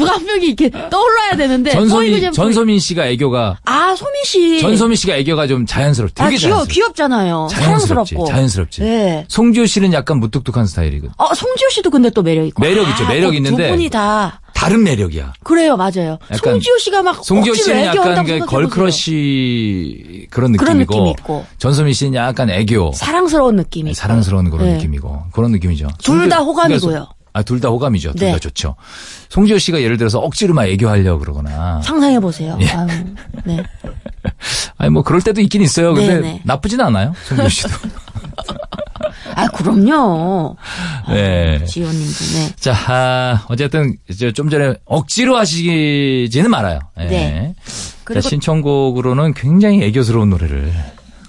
누가 0.00 0.12
한 0.16 0.24
명이 0.24 0.46
이렇게 0.46 0.70
떠올라야 0.70 1.36
되는데 1.36 1.70
전소민 1.72 2.20
좀 2.20 2.32
전소민 2.32 2.78
씨가 2.78 3.06
애교가 3.08 3.58
아 3.64 3.94
소민 3.96 4.24
씨. 4.24 4.60
전소민 4.60 4.96
씨가 4.96 5.16
애교가 5.16 5.46
좀 5.46 5.66
자연스럽. 5.66 6.14
되게 6.14 6.26
아 6.26 6.38
귀여. 6.38 6.64
귀엽잖아요. 6.64 7.48
자연스럽지. 7.50 8.14
사랑스럽고. 8.14 8.26
자연스럽지. 8.26 8.80
네. 8.82 9.24
송지효 9.28 9.66
씨는 9.66 9.92
약간 9.92 10.18
무뚝뚝한 10.18 10.66
스타일이거든. 10.66 11.12
어, 11.18 11.34
송지효 11.34 11.68
씨도 11.70 11.90
근데 11.90 12.10
또 12.10 12.22
매력 12.22 12.46
있고. 12.46 12.62
매력 12.62 12.88
있죠. 12.90 13.06
매력 13.06 13.30
그 13.30 13.36
있는데. 13.36 13.64
두 13.68 13.70
분이 13.74 13.90
다 13.90 14.40
다른 14.54 14.82
매력이야. 14.84 15.32
그래요, 15.42 15.76
맞아요. 15.76 16.18
송지효 16.42 16.78
씨가 16.78 17.02
막 17.02 17.24
송지효 17.24 17.54
씨는 17.54 17.84
약간 17.86 18.24
그. 18.26 18.38
girl 19.20 19.67
crush 19.67 20.26
그런 20.30 20.52
느낌이고, 20.52 20.74
느낌이 20.94 21.10
있고. 21.12 21.46
전소민 21.58 21.92
씨는 21.94 22.14
약간 22.14 22.50
애교, 22.50 22.92
사랑스러운 22.94 23.56
느낌이. 23.56 23.94
사랑스러운 23.94 24.50
그런 24.50 24.66
네. 24.66 24.74
느낌이고 24.76 25.24
그런 25.32 25.52
느낌이죠. 25.52 25.88
둘다 26.02 26.38
송지효- 26.40 26.44
호감이고요. 26.46 26.80
그러니까 26.80 27.04
소- 27.06 27.19
아, 27.32 27.42
둘 27.42 27.60
다 27.60 27.68
호감이죠. 27.68 28.12
둘 28.12 28.26
네. 28.26 28.32
다 28.32 28.38
좋죠. 28.38 28.74
송지효 29.28 29.58
씨가 29.58 29.80
예를 29.82 29.96
들어서 29.96 30.18
억지로 30.18 30.54
막 30.54 30.66
애교하려고 30.66 31.20
그러거나. 31.20 31.80
상상해 31.82 32.18
보세요. 32.20 32.56
예. 32.60 32.68
아유, 32.70 32.88
네. 33.44 33.62
아니, 34.78 34.90
뭐, 34.90 35.02
그럴 35.02 35.20
때도 35.22 35.40
있긴 35.40 35.62
있어요. 35.62 35.94
근데 35.94 36.14
네네. 36.14 36.40
나쁘진 36.44 36.80
않아요. 36.80 37.14
송지효 37.28 37.48
씨도. 37.48 37.68
아, 39.34 39.46
그럼요. 39.48 40.56
네. 41.08 41.64
지호님도, 41.64 42.24
네. 42.34 42.52
자, 42.56 42.74
아, 42.88 43.44
어쨌든 43.48 43.96
이제 44.08 44.32
좀 44.32 44.50
전에 44.50 44.74
억지로 44.84 45.36
하시지는 45.36 46.50
말아요. 46.50 46.80
예. 46.98 47.04
네. 47.04 47.54
자, 48.12 48.20
신청곡으로는 48.20 49.34
굉장히 49.34 49.82
애교스러운 49.84 50.30
노래를 50.30 50.72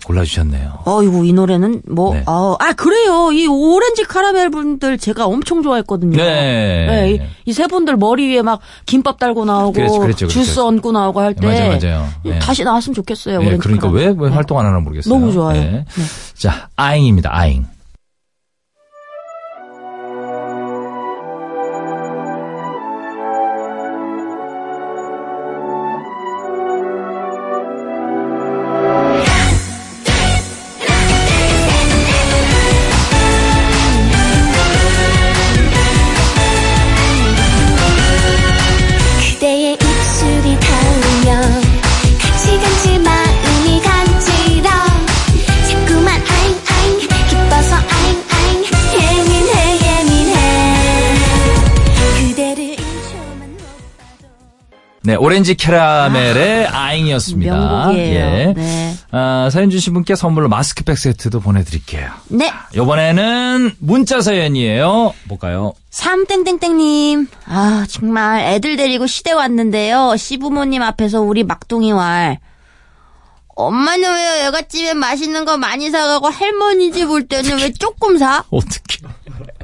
골라주셨네요. 0.05 0.79
어이구, 0.85 1.25
이 1.25 1.33
노래는 1.33 1.83
뭐, 1.87 2.13
네. 2.13 2.23
아, 2.25 2.55
아, 2.59 2.73
그래요. 2.73 3.31
이 3.31 3.47
오렌지 3.47 4.03
카라멜 4.03 4.49
분들 4.49 4.97
제가 4.97 5.25
엄청 5.25 5.61
좋아했거든요. 5.61 6.17
네. 6.17 7.29
이세 7.45 7.67
분들 7.67 7.97
머리 7.97 8.27
위에 8.33 8.41
막 8.41 8.59
김밥 8.85 9.19
달고 9.19 9.45
나오고, 9.45 9.73
그렇죠, 9.73 9.99
그렇죠, 9.99 10.27
그렇죠. 10.27 10.27
주스 10.27 10.59
얹고 10.59 10.91
나오고 10.91 11.19
할 11.19 11.33
때. 11.35 11.45
맞아요, 11.47 11.77
맞아요. 11.79 12.07
네. 12.23 12.39
다시 12.39 12.63
나왔으면 12.63 12.95
좋겠어요. 12.95 13.41
예, 13.41 13.45
오렌지 13.45 13.59
그러니까. 13.59 13.89
왜, 13.89 14.07
왜 14.07 14.29
네. 14.29 14.35
활동 14.35 14.59
안 14.59 14.65
하나 14.65 14.79
모르겠어요. 14.79 15.13
너무 15.13 15.31
좋아요. 15.31 15.57
예. 15.57 15.61
네. 15.61 15.85
자, 16.35 16.69
아잉입니다, 16.75 17.29
아잉. 17.31 17.65
오렌지 55.41 55.55
캐러멜의 55.55 56.67
아 56.67 56.93
잉이었습니다. 56.93 57.55
명곡이에요. 57.55 58.19
예. 58.19 58.53
네. 58.55 58.93
아, 59.09 59.49
사연 59.51 59.71
주신 59.71 59.93
분께 59.93 60.13
선물로 60.15 60.49
마스크팩 60.49 60.95
세트도 60.95 61.39
보내드릴게요. 61.39 62.11
네. 62.29 62.53
이번에는 62.75 63.71
문자 63.79 64.21
사연이에요. 64.21 65.13
볼까요? 65.27 65.73
삼땡땡땡님, 65.89 67.27
아, 67.47 67.85
정말 67.89 68.41
애들 68.53 68.77
데리고 68.77 69.07
시댁 69.07 69.35
왔는데요. 69.35 70.15
시부모님 70.15 70.83
앞에서 70.83 71.21
우리 71.21 71.43
막둥이 71.43 71.91
왈. 71.91 72.37
엄마는 73.55 74.13
왜 74.13 74.45
여갓집에 74.45 74.93
맛있는 74.93 75.43
거 75.45 75.57
많이 75.57 75.89
사가고 75.89 76.29
할머니 76.29 76.91
집 76.91 77.09
올 77.09 77.27
때는 77.27 77.57
왜 77.57 77.71
조금 77.73 78.17
사? 78.19 78.43
어떻게? 78.51 78.99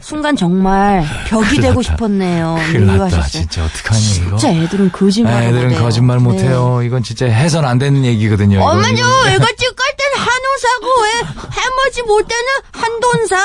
순간 0.02 0.36
정말 0.36 1.06
벽이 1.28 1.60
되고. 1.62 1.82
싶었네요. 1.82 2.58
큰일 2.72 2.86
났다. 2.86 3.22
진짜 3.28 3.64
어떡하니 3.66 4.02
이거? 4.18 4.38
진짜 4.38 4.50
애들은 4.54 4.92
거짓말 4.92 5.44
애들은 5.44 5.76
거짓말 5.76 6.20
못해요. 6.20 6.82
이건 6.84 7.04
진짜 7.04 7.26
해선 7.28 7.66
안 7.66 7.78
되는 7.78 8.04
얘기거든요. 8.04 8.62
엄마 8.62 8.84
저 8.84 9.04
외갓집 9.26 9.76
갈 9.76 9.88
때는 9.98 10.18
한우 10.18 10.58
사고 10.60 10.88
왜집올 11.88 12.24
때는 12.24 12.44
한돈 12.72 13.28
사? 13.28 13.38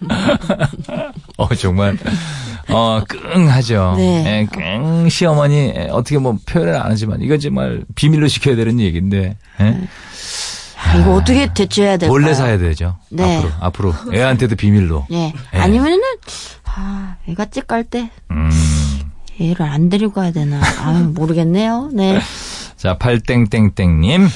어 1.36 1.54
정말 1.54 1.96
어 2.68 3.02
끙하죠. 3.06 3.94
네. 3.96 4.24
예, 4.26 4.46
끙 4.50 5.08
시어머니 5.08 5.72
예, 5.76 5.88
어떻게 5.90 6.18
뭐 6.18 6.36
표현을 6.46 6.76
안 6.76 6.90
하지만 6.92 7.20
이거 7.20 7.36
정말 7.38 7.82
비밀로 7.94 8.28
시켜야 8.28 8.56
되는 8.56 8.78
얘기인데 8.80 9.36
예? 9.60 9.64
아, 9.64 9.74
이거 10.98 11.14
어떻게 11.14 11.52
대처해야 11.52 11.96
될까요? 11.96 12.08
몰래 12.10 12.34
사야 12.34 12.58
되죠. 12.58 12.96
네. 13.10 13.36
앞으로 13.60 13.92
앞으로 13.92 14.14
애한테도 14.14 14.56
비밀로. 14.56 15.06
예. 15.12 15.32
예. 15.54 15.58
아니면은 15.58 16.00
아, 16.64 17.16
외갓집 17.26 17.66
갈 17.66 17.84
때 17.84 18.10
음. 18.30 18.50
얘를 19.40 19.62
안 19.62 19.88
데리고 19.88 20.12
가야 20.12 20.32
되나? 20.32 20.60
아, 20.60 20.92
모르겠네요. 21.14 21.90
네. 21.92 22.20
자 22.76 22.96
팔땡땡땡님 22.98 24.28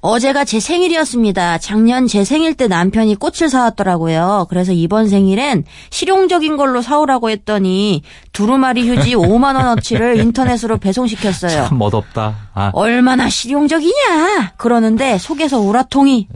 어제가 0.00 0.44
제 0.44 0.60
생일이었습니다. 0.60 1.58
작년 1.58 2.06
제 2.06 2.24
생일 2.24 2.54
때 2.54 2.68
남편이 2.68 3.16
꽃을 3.16 3.48
사왔더라고요. 3.50 4.46
그래서 4.48 4.72
이번 4.72 5.08
생일엔 5.08 5.64
실용적인 5.90 6.56
걸로 6.56 6.82
사오라고 6.82 7.30
했더니 7.30 8.02
두루마리 8.32 8.88
휴지 8.88 9.14
5만 9.16 9.56
원어치를 9.56 10.18
인터넷으로 10.18 10.78
배송시켰어요. 10.78 11.66
참 11.68 11.78
멋없다. 11.78 12.36
아, 12.54 12.70
얼마나 12.74 13.28
실용적이냐? 13.28 14.52
그러는데 14.56 15.18
속에서 15.18 15.58
우라통이 15.60 16.28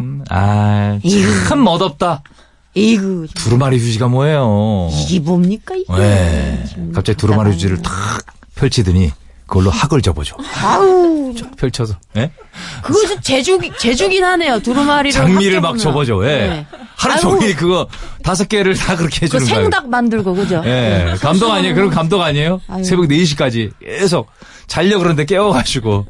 음, 0.00 0.24
아, 0.30 0.98
참 1.48 1.64
멋없다. 1.64 2.22
이구 2.74 3.26
두루마리 3.34 3.78
휴지가 3.78 4.06
뭐예요? 4.08 4.88
이게 4.92 5.18
뭡니까 5.18 5.74
이게? 5.74 5.92
왜? 5.92 6.64
좀 6.72 6.92
갑자기 6.92 7.16
두루마리. 7.16 7.50
휴지를 7.50 7.82
탁 7.82 7.92
펼치더니 8.54 9.10
그걸로 9.48 9.70
학을 9.70 10.02
접어줘. 10.02 10.36
아우 10.62 11.34
쫙 11.36 11.56
펼쳐서. 11.56 11.94
예? 12.18 12.30
그거 12.82 13.00
좀 13.08 13.20
제주기 13.22 13.72
제주긴 13.78 14.22
하네요. 14.22 14.60
두루마리를 14.60 15.10
장미를 15.10 15.60
막. 15.62 15.78
접어줘. 15.78 16.20
예. 16.24 16.26
네. 16.26 16.66
하루 16.96 17.14
아이고, 17.14 17.30
종일 17.30 17.56
그거 17.56 17.88
다섯 18.22 18.46
개를 18.48 18.74
다 18.76 18.94
그렇게 18.94 19.20
그 19.20 19.24
해주는 19.24 19.46
거예요. 19.46 19.60
생닭 19.62 19.88
만들고 19.88 20.34
그죠? 20.34 20.62
예. 20.66 21.14
감동 21.20 21.50
아니에요? 21.52 21.74
그럼 21.74 21.88
감동 21.90 22.22
아니에요? 22.22 22.60
아유. 22.68 22.84
새벽 22.84 23.06
4시까지 23.06 23.72
계속 23.80 24.28
자려 24.68 24.98
그러는데 24.98 25.24
깨워가지고 25.24 26.06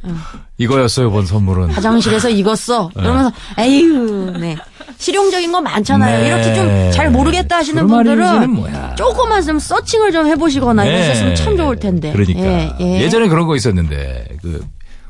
이거였어요, 0.59 1.11
본 1.11 1.25
선물은. 1.25 1.71
화장실에서 1.71 2.29
익었어. 2.29 2.91
그러면서 2.95 3.33
에휴, 3.59 4.33
네. 4.39 4.57
실용적인 4.99 5.53
거 5.53 5.61
많잖아요. 5.61 6.19
네. 6.23 6.27
이렇게 6.29 6.55
좀 6.55 6.91
잘 6.93 7.11
모르겠다 7.11 7.59
하시는 7.59 7.87
분들은 7.87 8.51
뭐야? 8.51 8.95
조금만 8.97 9.41
좀 9.43 9.59
서칭을 9.61 10.11
좀 10.11 10.27
해보시거나 10.27 10.83
네. 10.83 10.91
이러셨으면 10.97 11.35
참 11.37 11.57
좋을 11.57 11.77
텐데. 11.79 12.13
그러니까. 12.13 12.41
예, 12.41 12.73
예. 12.81 13.03
예 13.03 13.09
전에 13.09 13.29
그런 13.29 13.47
거 13.47 13.55
있었는데, 13.55 14.27
그, 14.43 14.67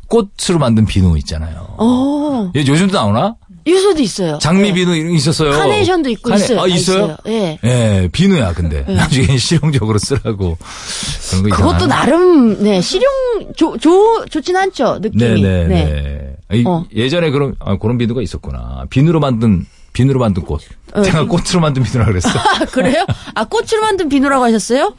꽃으로 0.09 0.59
만든 0.59 0.84
비누 0.84 1.16
있잖아요. 1.18 1.66
어, 1.78 2.51
예, 2.55 2.61
요즘도 2.61 2.92
나오나? 2.94 3.36
요새도 3.68 4.00
있어요. 4.02 4.38
장미 4.40 4.68
예. 4.68 4.72
비누 4.72 4.94
이런 4.96 5.10
거 5.10 5.14
있었어요. 5.16 5.50
카네이션도 5.52 6.10
있고 6.10 6.30
카네- 6.30 6.36
있어요. 6.36 6.58
아, 6.58 6.62
다 6.62 6.66
있어요? 6.68 7.16
예. 7.26 7.58
예, 7.64 8.08
비누야, 8.10 8.54
근데. 8.54 8.82
나중에 8.88 9.36
실용적으로 9.38 9.98
쓰라고. 9.98 10.56
그런 11.30 11.42
거 11.50 11.56
그것도 11.56 11.74
있잖아요. 11.84 11.88
나름 11.88 12.62
네 12.62 12.80
실용 12.80 13.10
조, 13.56 13.76
조 13.78 14.24
좋진 14.26 14.56
않죠 14.56 14.98
느낌이. 15.02 15.42
네네. 15.42 15.66
네. 15.68 16.36
이- 16.52 16.64
어. 16.66 16.84
예전에 16.94 17.30
그런 17.30 17.54
아, 17.60 17.76
그런 17.76 17.98
비누가 17.98 18.22
있었구나. 18.22 18.84
비누로 18.90 19.20
만든 19.20 19.66
비누로 19.92 20.20
만든 20.20 20.44
꽃. 20.44 20.60
어. 20.94 21.02
제가 21.02 21.24
꽃으로 21.26 21.60
만든 21.60 21.82
비누라 21.82 22.06
그랬어. 22.06 22.28
아 22.38 22.64
그래요? 22.66 23.04
아 23.34 23.44
꽃으로 23.44 23.80
만든 23.82 24.08
비누라고 24.08 24.44
하셨어요? 24.44 24.94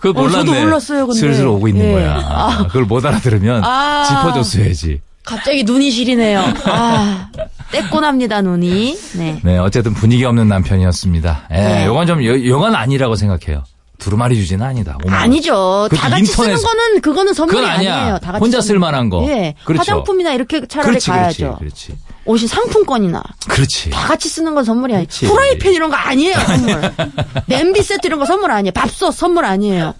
그걸 0.00 0.10
어, 0.10 0.26
몰랐네. 0.26 0.46
저도 0.46 0.60
몰랐어요, 0.60 1.06
근데. 1.06 1.20
슬슬 1.20 1.46
오고 1.46 1.68
있는 1.68 1.86
예. 1.86 1.92
거야. 1.92 2.16
아. 2.26 2.66
그걸 2.66 2.84
못 2.84 3.04
알아들으면 3.04 3.62
아. 3.64 4.04
짚어줬어야지. 4.08 5.00
갑자기 5.28 5.62
눈이 5.62 5.90
시리네요. 5.90 6.42
아 6.64 7.28
떼꼬납니다 7.70 8.40
눈이. 8.40 8.98
네. 9.18 9.40
네, 9.44 9.58
어쨌든 9.58 9.92
분위기 9.92 10.24
없는 10.24 10.48
남편이었습니다. 10.48 11.48
예, 11.52 11.54
네. 11.54 11.86
요건 11.86 12.06
좀 12.06 12.24
여, 12.24 12.32
요건 12.46 12.74
아니라고 12.74 13.14
생각해요. 13.14 13.62
두루마리 13.98 14.36
주지는 14.36 14.64
아니다. 14.64 14.96
아니죠. 15.08 15.88
다 15.90 16.08
같이 16.08 16.24
쓰는 16.26 16.50
인터넷- 16.50 16.62
거는 16.64 17.00
그거는 17.00 17.34
선물이. 17.34 17.66
아니에요. 17.66 18.18
다 18.22 18.30
같이 18.32 18.40
혼자 18.40 18.60
쓰는 18.60 18.74
쓸 18.74 18.78
만한 18.78 19.10
거. 19.10 19.22
예. 19.28 19.54
그렇죠. 19.64 19.80
화장품이나 19.80 20.32
이렇게 20.32 20.64
차라리 20.66 20.88
그렇지, 20.90 21.10
가야죠. 21.10 21.56
그렇지, 21.58 21.88
그렇지. 21.88 21.98
옷이 22.24 22.46
상품권이나 22.46 23.22
그렇지. 23.48 23.90
다 23.90 24.06
같이 24.06 24.28
쓰는 24.28 24.54
건 24.54 24.64
선물이 24.64 24.94
아니에요. 24.94 25.08
프라이팬 25.08 25.72
이런 25.74 25.90
거 25.90 25.96
아니에요, 25.96 26.38
선물. 26.38 26.92
냄비 27.46 27.82
세트 27.82 28.06
이런 28.06 28.20
거 28.20 28.24
선물 28.24 28.52
아니에요. 28.52 28.70
밥솥 28.72 29.12
선물 29.12 29.44
아니에요. 29.44 29.94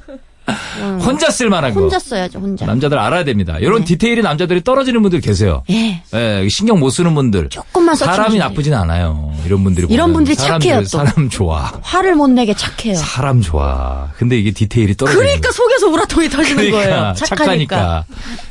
혼자 1.01 1.31
쓸 1.31 1.49
만한 1.51 1.75
거. 1.75 1.81
혼자 1.81 1.99
써야죠, 1.99 2.39
혼자. 2.39 2.67
남자들 2.67 2.99
알아야 2.99 3.25
됩니다. 3.25 3.59
이런 3.61 3.81
네. 3.81 3.85
디테일이 3.85 4.23
남자들이 4.23 4.63
떨어지는 4.65 5.03
분들 5.03 5.21
계세요. 5.21 5.63
예. 5.71 6.03
예, 6.15 6.49
신경 6.49 6.79
못 6.81 6.91
쓰는 6.91 7.15
분들. 7.15 7.49
조금만 7.51 7.95
서칭 7.95 8.13
사람이 8.15 8.31
좀 8.31 8.39
나쁘진 8.41 8.75
않아요. 8.75 9.33
이런 9.45 9.63
분들이 9.65 9.87
이런. 9.91 10.13
분들이 10.13 10.35
착해요, 10.37 10.81
또. 10.81 10.85
사람 11.05 11.29
좋아. 11.29 11.73
화를 11.83 12.15
못 12.15 12.29
내게 12.29 12.55
착해요. 12.55 12.95
사람 12.97 13.41
좋아. 13.41 14.11
근데 14.17 14.39
이게 14.39 14.51
디테일이 14.51 14.97
떨어지는 14.97 15.23
그러니까 15.25 15.51
속에서 15.53 15.89
우라통이 15.89 16.29
터지는 16.29 16.57
그러니까 16.71 16.79
거예요. 16.79 17.13
착하니까. 17.17 17.45
착하니까. 17.45 18.05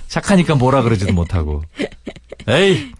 착하니까 0.08 0.56
뭐라 0.56 0.82
그러지도 0.84 1.14
못하고. 1.14 1.64
에이. 2.48 2.92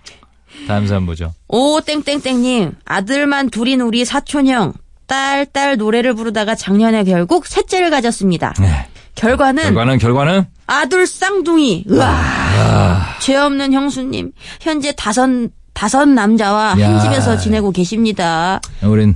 다음 0.68 0.88
사람 0.88 1.06
보죠. 1.06 1.34
오 1.48 1.80
땡땡땡님 1.82 2.74
아들만 2.84 3.50
둘인 3.52 3.80
우리 3.82 4.04
사촌형 4.06 4.74
딸 5.08 5.46
딸 5.46 5.78
노래를 5.78 6.14
부르다가 6.14 6.54
작년에 6.56 7.04
결국 7.06 7.48
셋째를 7.48 7.90
가졌습니다. 7.90 8.54
네. 8.60 8.88
결과는 9.16 9.64
결과는 9.64 9.98
결과는 9.98 10.46
아들 10.68 11.08
쌍둥이. 11.08 11.86
으아. 11.90 13.18
죄 13.20 13.36
없는 13.38 13.74
형수님 13.74 14.32
현재 14.62 14.94
다섯 14.96 15.28
다섯 15.74 16.06
남자와 16.06 16.72
한 16.72 16.80
야. 16.82 17.00
집에서 17.02 17.38
지내고 17.38 17.72
계십니다. 17.72 18.60
우린 18.84 19.16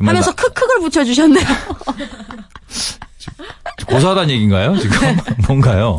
하면서 0.00 0.30
나- 0.32 0.36
크크를 0.36 0.80
붙여 0.80 1.04
주셨네요. 1.04 1.46
고소하다는 3.86 4.30
얘기인가요? 4.30 4.76
지금 4.78 5.16
뭔가요? 5.46 5.98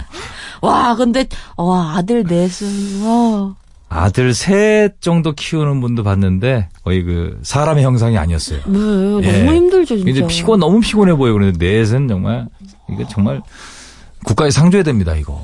와 0.62 0.96
근데 0.96 1.28
와 1.58 1.96
아들 1.98 2.24
넷은 2.24 3.02
와. 3.04 3.56
아들 3.94 4.34
셋 4.34 5.00
정도 5.02 5.34
키우는 5.34 5.80
분도 5.82 6.04
봤는데 6.04 6.70
거의 6.84 7.04
그 7.04 7.40
사람의 7.44 7.84
형상이 7.84 8.18
아니었어요. 8.18 8.60
네, 8.66 8.72
너무 8.80 9.24
예. 9.24 9.46
힘들죠 9.56 9.98
진짜. 9.98 10.10
이제 10.12 10.28
피곤 10.28 10.60
너무 10.60 10.80
피곤해 10.80 11.14
보여 11.16 11.34
그런데 11.34 11.64
넷은 11.64 12.08
정말 12.08 12.48
이거 12.90 13.08
정말 13.08 13.42
국가에 14.26 14.50
상 14.50 14.72
줘야 14.72 14.84
됩니다 14.84 15.16
이거. 15.16 15.40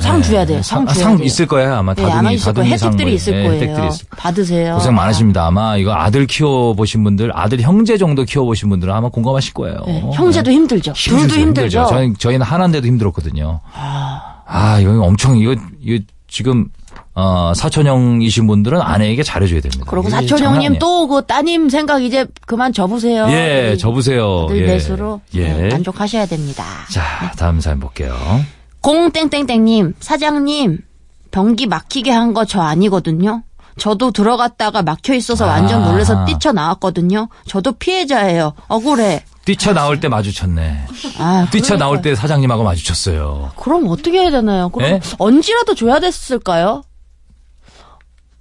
상 0.00 0.20
줘야 0.20 0.44
돼요. 0.44 0.56
네, 0.58 0.62
상 0.62 0.84
상, 0.86 0.94
줘야 0.94 1.04
상 1.04 1.16
돼요. 1.18 1.24
있을 1.24 1.46
거예요 1.46 1.74
아마 1.74 1.94
네, 1.94 2.02
다둥이 2.02 2.18
아마 2.18 2.30
있을 2.32 2.52
거예요. 2.52 2.54
다둥이 2.54 2.78
상 2.78 2.88
혜택들이 2.88 3.06
뭐, 3.10 3.14
있을 3.14 3.32
예, 3.32 3.42
거예요. 3.44 3.52
혜택들이 3.54 3.86
있을 3.88 4.06
받으세요. 4.16 4.74
고생 4.74 4.94
많으십니다. 4.96 5.46
아마 5.46 5.76
이거 5.76 5.94
아들 5.94 6.26
키워 6.26 6.74
보신 6.74 7.04
분들, 7.04 7.30
아들 7.32 7.60
형제 7.60 7.96
정도 7.96 8.24
키워 8.24 8.44
보신 8.44 8.68
분들은 8.70 8.92
아마 8.92 9.08
공감하실 9.08 9.54
거예요. 9.54 9.78
네, 9.86 10.02
형제도 10.12 10.50
힘들죠. 10.50 10.92
둘도 10.94 11.22
힘들죠, 11.36 11.40
힘들죠. 11.40 11.86
저희, 11.88 12.12
저희는 12.14 12.44
하나인데도 12.44 12.86
힘들었거든요. 12.88 13.60
아, 13.72 14.78
이거 14.80 15.00
엄청, 15.00 15.38
이거, 15.38 15.54
이거 15.80 16.02
지금, 16.26 16.68
어, 17.16 17.52
사촌형이신 17.54 18.46
분들은 18.48 18.80
아내에게 18.80 19.22
잘해줘야 19.22 19.60
됩니다. 19.60 19.84
그리고 19.88 20.08
이게 20.08 20.10
사촌 20.16 20.38
장난 20.38 20.54
형님 20.54 20.66
아니에요. 20.72 20.78
또그 20.80 21.26
따님 21.26 21.68
생각 21.68 22.02
이제 22.02 22.26
그만 22.46 22.72
접으세요. 22.72 23.26
예, 23.30 23.68
우리 23.70 23.78
접으세요. 23.78 24.44
아들 24.46 24.58
예. 24.60 24.68
예. 25.42 25.52
네, 25.52 25.68
만족하셔야 25.68 26.26
됩니다. 26.26 26.64
자, 26.90 27.32
다음 27.36 27.60
사연 27.60 27.78
볼게요. 27.78 28.16
공땡땡땡님 28.80 29.94
사장님 30.00 30.78
변기 31.30 31.66
막히게 31.66 32.10
한 32.10 32.34
거 32.34 32.44
저 32.44 32.60
아니거든요. 32.60 33.42
저도 33.76 34.12
들어갔다가 34.12 34.82
막혀 34.82 35.14
있어서 35.14 35.46
완전 35.46 35.82
아. 35.82 35.90
놀라서 35.90 36.24
뛰쳐나왔거든요. 36.26 37.28
저도 37.48 37.72
피해자예요. 37.72 38.52
억울해. 38.68 39.24
뛰쳐나올 39.44 39.98
때 40.00 40.08
마주쳤네. 40.08 40.86
아, 41.18 41.46
뛰쳐나올 41.50 41.96
그러니까요. 41.98 42.02
때 42.02 42.14
사장님하고 42.14 42.62
마주쳤어요. 42.62 43.50
그럼 43.56 43.86
어떻게 43.88 44.20
해야 44.20 44.30
되나요? 44.30 44.68
그럼 44.68 44.88
예? 44.88 45.00
언지라도 45.18 45.74
줘야 45.74 45.98
됐을까요? 45.98 46.82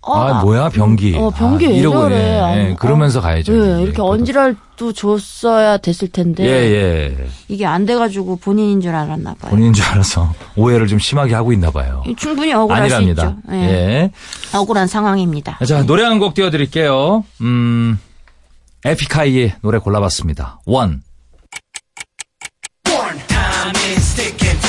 아, 0.06 0.42
뭐야 0.44 0.70
병기. 0.70 1.16
어, 1.18 1.30
병기 1.30 1.66
아, 1.66 1.70
왜 1.70 1.76
이러고 1.78 1.98
저래. 2.02 2.16
예, 2.36 2.40
아, 2.40 2.58
예, 2.58 2.76
그러면서 2.78 3.22
가야죠. 3.22 3.54
예, 3.54 3.58
예, 3.58 3.78
이렇게 3.84 3.92
그것도. 3.94 4.10
언지랄도 4.12 4.92
줬어야 4.94 5.78
됐을 5.78 6.10
텐데 6.10 6.44
예, 6.46 6.50
예. 6.50 7.28
이게 7.48 7.66
안 7.66 7.86
돼가지고 7.86 8.36
본인인 8.38 8.82
줄 8.82 8.94
알았나 8.94 9.36
봐요. 9.40 9.50
본인인 9.50 9.72
줄 9.74 9.86
알아서 9.86 10.34
오해를 10.58 10.88
좀 10.88 11.00
심하게 11.00 11.34
하고 11.36 11.54
있나 11.54 11.72
봐요. 11.72 12.04
충분히 12.18 12.54
억울할 12.54 12.82
아니랍니다. 12.84 13.24
수 13.24 13.30
있죠. 13.30 13.56
예. 13.56 13.62
예. 13.64 14.12
억울한 14.58 14.88
상황입니다. 14.88 15.58
자, 15.66 15.84
노래 15.86 16.04
한 16.04 16.20
곡 16.20 16.34
띄워드릴게요. 16.34 17.24
음, 17.42 17.98
에픽하이의 18.86 19.54
노래 19.62 19.78
골라봤습니다. 19.78 20.60
원. 20.66 21.02
Time 22.86 23.74
is 23.96 24.16
ticking, 24.16 24.60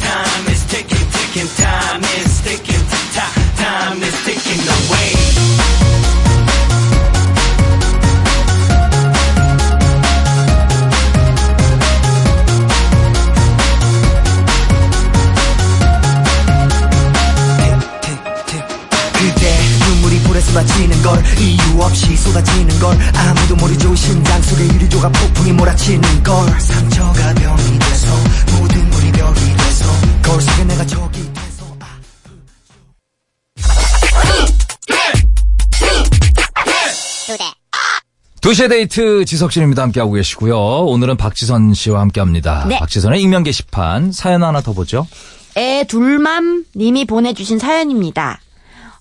time 0.00 0.46
is 0.48 0.66
ticking, 0.68 1.10
ticking, 1.10 1.48
time 1.56 2.04
is 2.20 2.25
물이 20.36 20.40
불에 20.40 20.40
쏟아지는 20.40 21.02
걸 21.02 21.22
이유 21.38 21.80
없이 21.80 22.16
쏟아지는 22.16 22.78
걸 22.78 22.96
아무도 23.14 23.56
모르죠 23.56 23.94
심장 23.94 24.42
속에 24.42 24.64
유리조각 24.64 25.12
폭풍이 25.12 25.52
몰아치는 25.52 26.22
걸 26.22 26.60
상처가 26.60 27.34
병이 27.34 27.78
돼서 27.78 28.14
모든 28.58 28.90
물이 28.90 29.12
벽이 29.12 29.56
돼서 29.56 29.90
거울 30.22 30.40
속에 30.40 30.64
내가 30.64 30.86
적이 30.86 31.32
돼서 31.32 31.76
아. 31.80 31.98
2시의 38.40 38.68
데이트 38.68 39.24
지석진입니다. 39.24 39.82
함께하고 39.82 40.12
계시고요. 40.12 40.56
오늘은 40.56 41.16
박지선 41.16 41.74
씨와 41.74 42.00
함께합니다. 42.00 42.66
네. 42.68 42.78
박지선의 42.78 43.20
익명 43.22 43.42
게시판 43.42 44.12
사연 44.12 44.44
하나 44.44 44.60
더 44.60 44.72
보죠. 44.72 45.06
애 45.56 45.84
둘맘 45.88 46.66
님이 46.76 47.06
보내주신 47.06 47.58
사연입니다. 47.58 48.40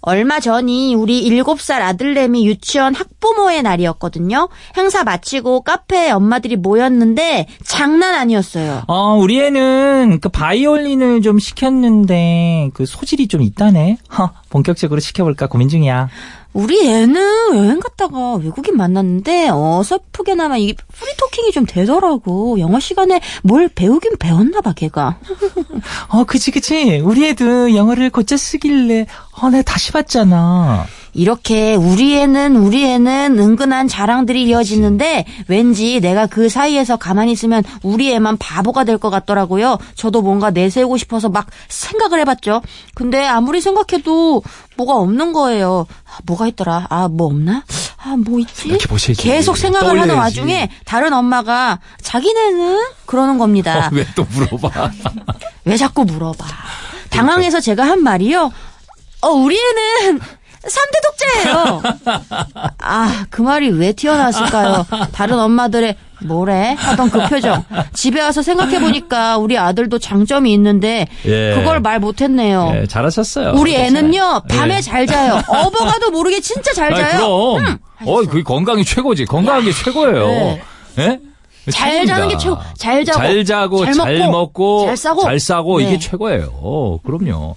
얼마 0.05 0.39
전이 0.39 0.93
우리 0.93 1.27
7살 1.29 1.81
아들내미 1.81 2.45
유치원 2.47 2.93
학부모의 2.93 3.63
날이었거든요. 3.63 4.49
행사 4.77 5.03
마치고 5.03 5.61
카페에 5.61 6.11
엄마들이 6.11 6.55
모였는데 6.55 7.47
장난 7.63 8.13
아니었어요. 8.13 8.83
어, 8.87 9.15
우리 9.15 9.41
애는 9.41 10.19
그 10.21 10.29
바이올린을 10.29 11.23
좀 11.23 11.39
시켰는데 11.39 12.69
그 12.75 12.85
소질이 12.85 13.27
좀 13.27 13.41
있다네. 13.41 13.97
허, 14.17 14.31
본격적으로 14.49 14.99
시켜볼까 14.99 15.47
고민 15.47 15.69
중이야. 15.69 16.09
우리 16.55 16.87
애는 16.87 17.57
여행 17.57 17.81
갔다가 17.81 18.35
외국인 18.35 18.77
만났는데 18.77 19.49
어설프게나마 19.51 20.55
이 20.55 20.73
프리토킹이 20.73 21.51
좀 21.51 21.65
되더라고. 21.65 22.61
영어 22.61 22.79
시간에 22.79 23.19
뭘 23.43 23.67
배우긴 23.67 24.13
배웠나 24.17 24.61
봐, 24.61 24.71
걔가. 24.71 25.19
어, 26.07 26.23
그치, 26.23 26.51
그치. 26.51 27.01
우리 27.03 27.27
애도 27.27 27.75
영어를 27.75 28.09
곧잘 28.09 28.37
쓰길래, 28.37 29.05
어, 29.33 29.49
내가 29.49 29.63
다시 29.63 29.91
봤잖아. 29.91 30.85
이렇게 31.15 31.75
우리 31.75 32.17
애는 32.17 32.57
우리 32.57 32.85
애는 32.85 33.39
은근한 33.39 33.87
자랑들이 33.87 34.43
이어지는데 34.43 35.25
왠지 35.47 35.99
내가 36.01 36.27
그 36.27 36.49
사이에서 36.49 36.97
가만히 36.97 37.31
있으면 37.31 37.63
우리 37.83 38.11
애만 38.13 38.37
바보가 38.37 38.83
될 38.83 38.97
것 38.97 39.09
같더라고요. 39.09 39.77
저도 39.95 40.21
뭔가 40.21 40.51
내세우고 40.51 40.97
싶어서 40.97 41.29
막 41.29 41.47
생각을 41.69 42.19
해봤죠. 42.21 42.61
근데 42.95 43.25
아무리 43.25 43.61
생각해도 43.61 44.43
뭐가 44.77 44.95
없는 44.95 45.31
거예요. 45.33 45.85
아, 46.05 46.19
뭐가 46.25 46.47
있더라? 46.47 46.87
아, 46.89 47.07
뭐 47.07 47.27
없나? 47.27 47.63
아, 48.03 48.15
뭐 48.17 48.39
있지? 48.39 48.77
계속 49.23 49.57
생각을 49.57 49.87
하는 49.99 50.07
떠올려야지. 50.15 50.39
와중에 50.41 50.69
다른 50.85 51.13
엄마가 51.13 51.79
자기네는 52.01 52.79
그러는 53.05 53.37
겁니다. 53.37 53.89
왜또 53.93 54.25
물어봐? 54.29 54.91
왜 55.65 55.77
자꾸 55.77 56.03
물어봐? 56.05 56.45
당황해서 57.09 57.61
제가 57.61 57.83
한 57.85 58.03
말이요. 58.03 58.51
어, 59.21 59.27
우리 59.29 59.57
애는 59.57 60.19
3대 60.65 61.01
독재예요. 61.03 61.81
아, 62.79 63.25
그 63.29 63.41
말이 63.41 63.69
왜 63.69 63.91
튀어나왔을까요? 63.93 64.85
다른 65.11 65.39
엄마들의 65.39 65.95
뭐래? 66.23 66.75
하던 66.77 67.09
그 67.11 67.27
표정. 67.27 67.63
집에 67.93 68.21
와서 68.21 68.41
생각해보니까 68.41 69.37
우리 69.37 69.57
아들도 69.57 69.99
장점이 69.99 70.51
있는데 70.53 71.07
예. 71.25 71.53
그걸 71.55 71.79
말 71.81 71.99
못했네요. 71.99 72.73
예, 72.75 72.87
잘하셨어요. 72.87 73.53
우리 73.55 73.75
애는요, 73.75 74.43
밤에 74.49 74.77
예. 74.77 74.81
잘 74.81 75.05
자요. 75.07 75.41
어버가도 75.47 76.11
모르게 76.11 76.39
진짜 76.39 76.73
잘 76.73 76.93
아, 76.93 76.95
자요. 76.97 77.19
그럼. 77.19 77.65
음, 77.65 77.77
어, 78.07 78.21
그 78.23 78.43
건강이 78.43 78.83
최고지. 78.85 79.25
건강한 79.25 79.63
게 79.63 79.71
최고예요. 79.71 80.27
네. 80.27 80.61
예? 80.99 81.19
잘. 81.71 82.05
자는 82.05 82.27
게 82.27 82.37
최고. 82.37 82.57
잘 82.77 83.03
자고, 83.03 83.19
잘 83.19 83.45
자고, 83.45 83.85
잘 83.85 83.93
잘 83.93 84.17
먹고, 84.29 84.85
잘 84.85 84.97
싸고. 84.97 85.21
잘 85.21 85.39
싸고, 85.39 85.79
네. 85.79 85.85
이게 85.85 85.99
최고예요. 85.99 86.51
어, 86.53 86.99
그럼요. 87.03 87.55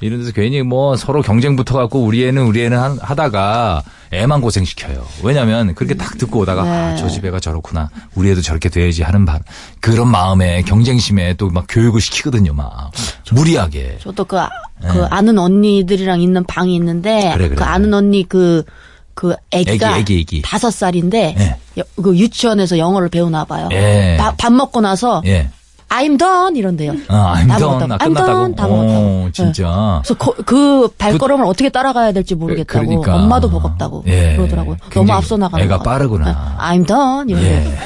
이런 0.00 0.20
데서 0.20 0.32
괜히 0.32 0.62
뭐 0.62 0.96
서로 0.96 1.22
경쟁 1.22 1.56
붙어갖고 1.56 2.00
우리 2.02 2.24
애는 2.26 2.42
우리 2.44 2.62
애는 2.64 2.78
한- 2.78 2.98
하다가 3.00 3.82
애만 4.12 4.40
고생시켜요. 4.40 5.04
왜냐면 5.22 5.74
그렇게 5.74 5.94
딱 5.94 6.16
듣고 6.18 6.40
오다가 6.40 6.62
네. 6.62 6.70
아, 6.70 6.96
저 6.96 7.08
집 7.08 7.24
애가 7.24 7.40
저렇구나. 7.40 7.90
우리 8.14 8.30
애도 8.30 8.40
저렇게 8.40 8.68
돼야지 8.68 9.02
하는 9.02 9.24
바, 9.26 9.38
그런 9.80 10.08
마음에 10.08 10.62
경쟁심에 10.62 11.34
또 11.34 11.48
막 11.50 11.66
교육을 11.68 12.00
시키거든요, 12.00 12.54
막. 12.54 12.90
무리하게. 13.32 13.98
저도 14.00 14.24
그, 14.24 14.38
아- 14.38 14.48
그 14.80 15.04
아는 15.10 15.38
언니들이랑 15.38 16.20
있는 16.20 16.44
방이 16.44 16.74
있는데 16.76 17.14
네. 17.14 17.32
그래, 17.34 17.48
그래, 17.48 17.56
그. 17.56 17.64
아는 17.64 17.92
언니 17.92 18.22
그, 18.28 18.62
그 19.14 19.34
애기가 19.50 19.98
애기, 19.98 20.00
애기, 20.14 20.20
애기. 20.20 20.42
다섯 20.42 20.70
살인데 20.70 21.34
예. 21.38 21.56
여- 21.80 21.84
그 22.02 22.16
유치원에서 22.16 22.78
영어를 22.78 23.08
배우나 23.08 23.44
봐요. 23.44 23.68
예. 23.72 24.16
밥, 24.18 24.36
밥 24.36 24.52
먹고 24.52 24.80
나서 24.80 25.22
예. 25.26 25.50
I'm 25.88 26.18
done 26.18 26.56
이런데요. 26.58 26.92
아, 27.08 27.34
I'm 27.36 27.48
다 27.48 27.56
done. 27.58 27.78
먹었다고. 27.88 27.94
아, 27.94 27.96
I'm 27.98 28.14
끝났다고? 28.14 28.38
done. 28.38 28.56
다 28.56 28.66
오, 28.66 28.70
먹었다고. 28.76 29.30
진짜. 29.32 30.00
그래서 30.04 30.14
거- 30.14 30.34
그 30.44 30.88
발걸음을 30.98 31.46
어떻게 31.46 31.68
따라가야 31.70 32.12
될지 32.12 32.34
모르겠다고. 32.34 32.84
그러니까. 32.86 33.14
엄마도 33.16 33.50
버겁다고 33.50 34.04
예. 34.06 34.36
그러더라고요. 34.36 34.76
너무 34.92 35.12
앞서 35.12 35.36
나가는 35.36 35.64
애가. 35.64 35.78
빠르구나. 35.78 36.56
예. 36.60 36.62
I'm 36.62 36.86
done 36.86 37.30
이런데 37.30 37.66
예. 37.72 37.78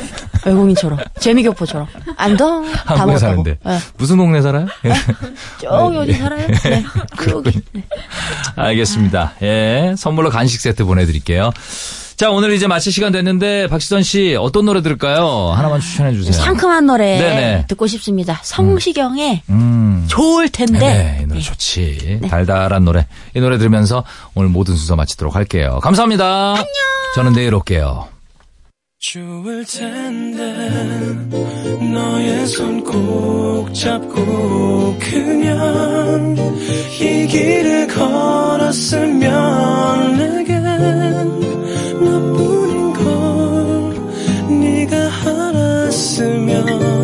외국인처럼 0.45 0.99
재미교포처럼 1.21 1.87
I'm 2.19 2.37
done 2.37 2.73
다 2.85 3.07
먹었다고. 3.07 3.19
사는데. 3.19 3.59
예. 3.67 3.79
무슨 3.97 4.17
동네 4.17 4.43
살아요? 4.43 4.67
예. 4.85 4.93
저기 5.63 5.97
어디 5.97 6.13
살아요? 6.15 6.47
네. 6.49 6.85
그렇군요. 7.17 7.61
알겠습니다. 8.57 9.33
예. 9.43 9.95
선물로 9.97 10.31
간식 10.31 10.61
세트 10.61 10.85
보내드릴게요. 10.85 11.53
자, 12.23 12.31
오늘 12.31 12.53
이제 12.53 12.69
마칠 12.69 12.93
시간 12.93 13.11
됐는데, 13.11 13.67
박시선 13.67 14.05
씨, 14.05 14.37
어떤 14.39 14.65
노래 14.65 14.81
들을까요? 14.81 15.53
하나만 15.57 15.81
추천해 15.81 16.13
주세요. 16.13 16.33
상큼한 16.33 16.87
노래 16.87 17.19
네네. 17.19 17.65
듣고 17.67 17.89
싶습니다. 17.89 18.39
성시경의 18.45 19.43
음. 19.51 20.05
좋을 20.07 20.49
텐데. 20.51 20.79
네, 20.79 21.19
이 21.25 21.27
노래 21.27 21.41
좋지. 21.41 22.21
달달한 22.31 22.85
노래. 22.85 23.09
이 23.35 23.41
노래 23.41 23.59
들으면서 23.59 24.05
오늘 24.37 24.51
모든 24.51 24.77
순서 24.77 24.95
마치도록 24.95 25.35
할게요. 25.35 25.81
감사합니다. 25.83 26.51
안녕. 26.51 26.65
저는 27.17 27.33
내일 27.33 27.57
올게요. 27.57 28.07
좋을 29.01 29.65
텐데 29.65 30.55
너의 31.93 32.47
손 32.47 32.85
꼭 32.85 33.75
잡고 33.75 34.97
그냥 35.01 36.37
이 37.01 37.27
길을 37.27 37.89
걸었으면 37.89 39.23
하나뿐인 42.13 42.93
걸 42.93 44.61
네가 44.61 45.09
하나 45.09 45.89
있으면 45.89 47.02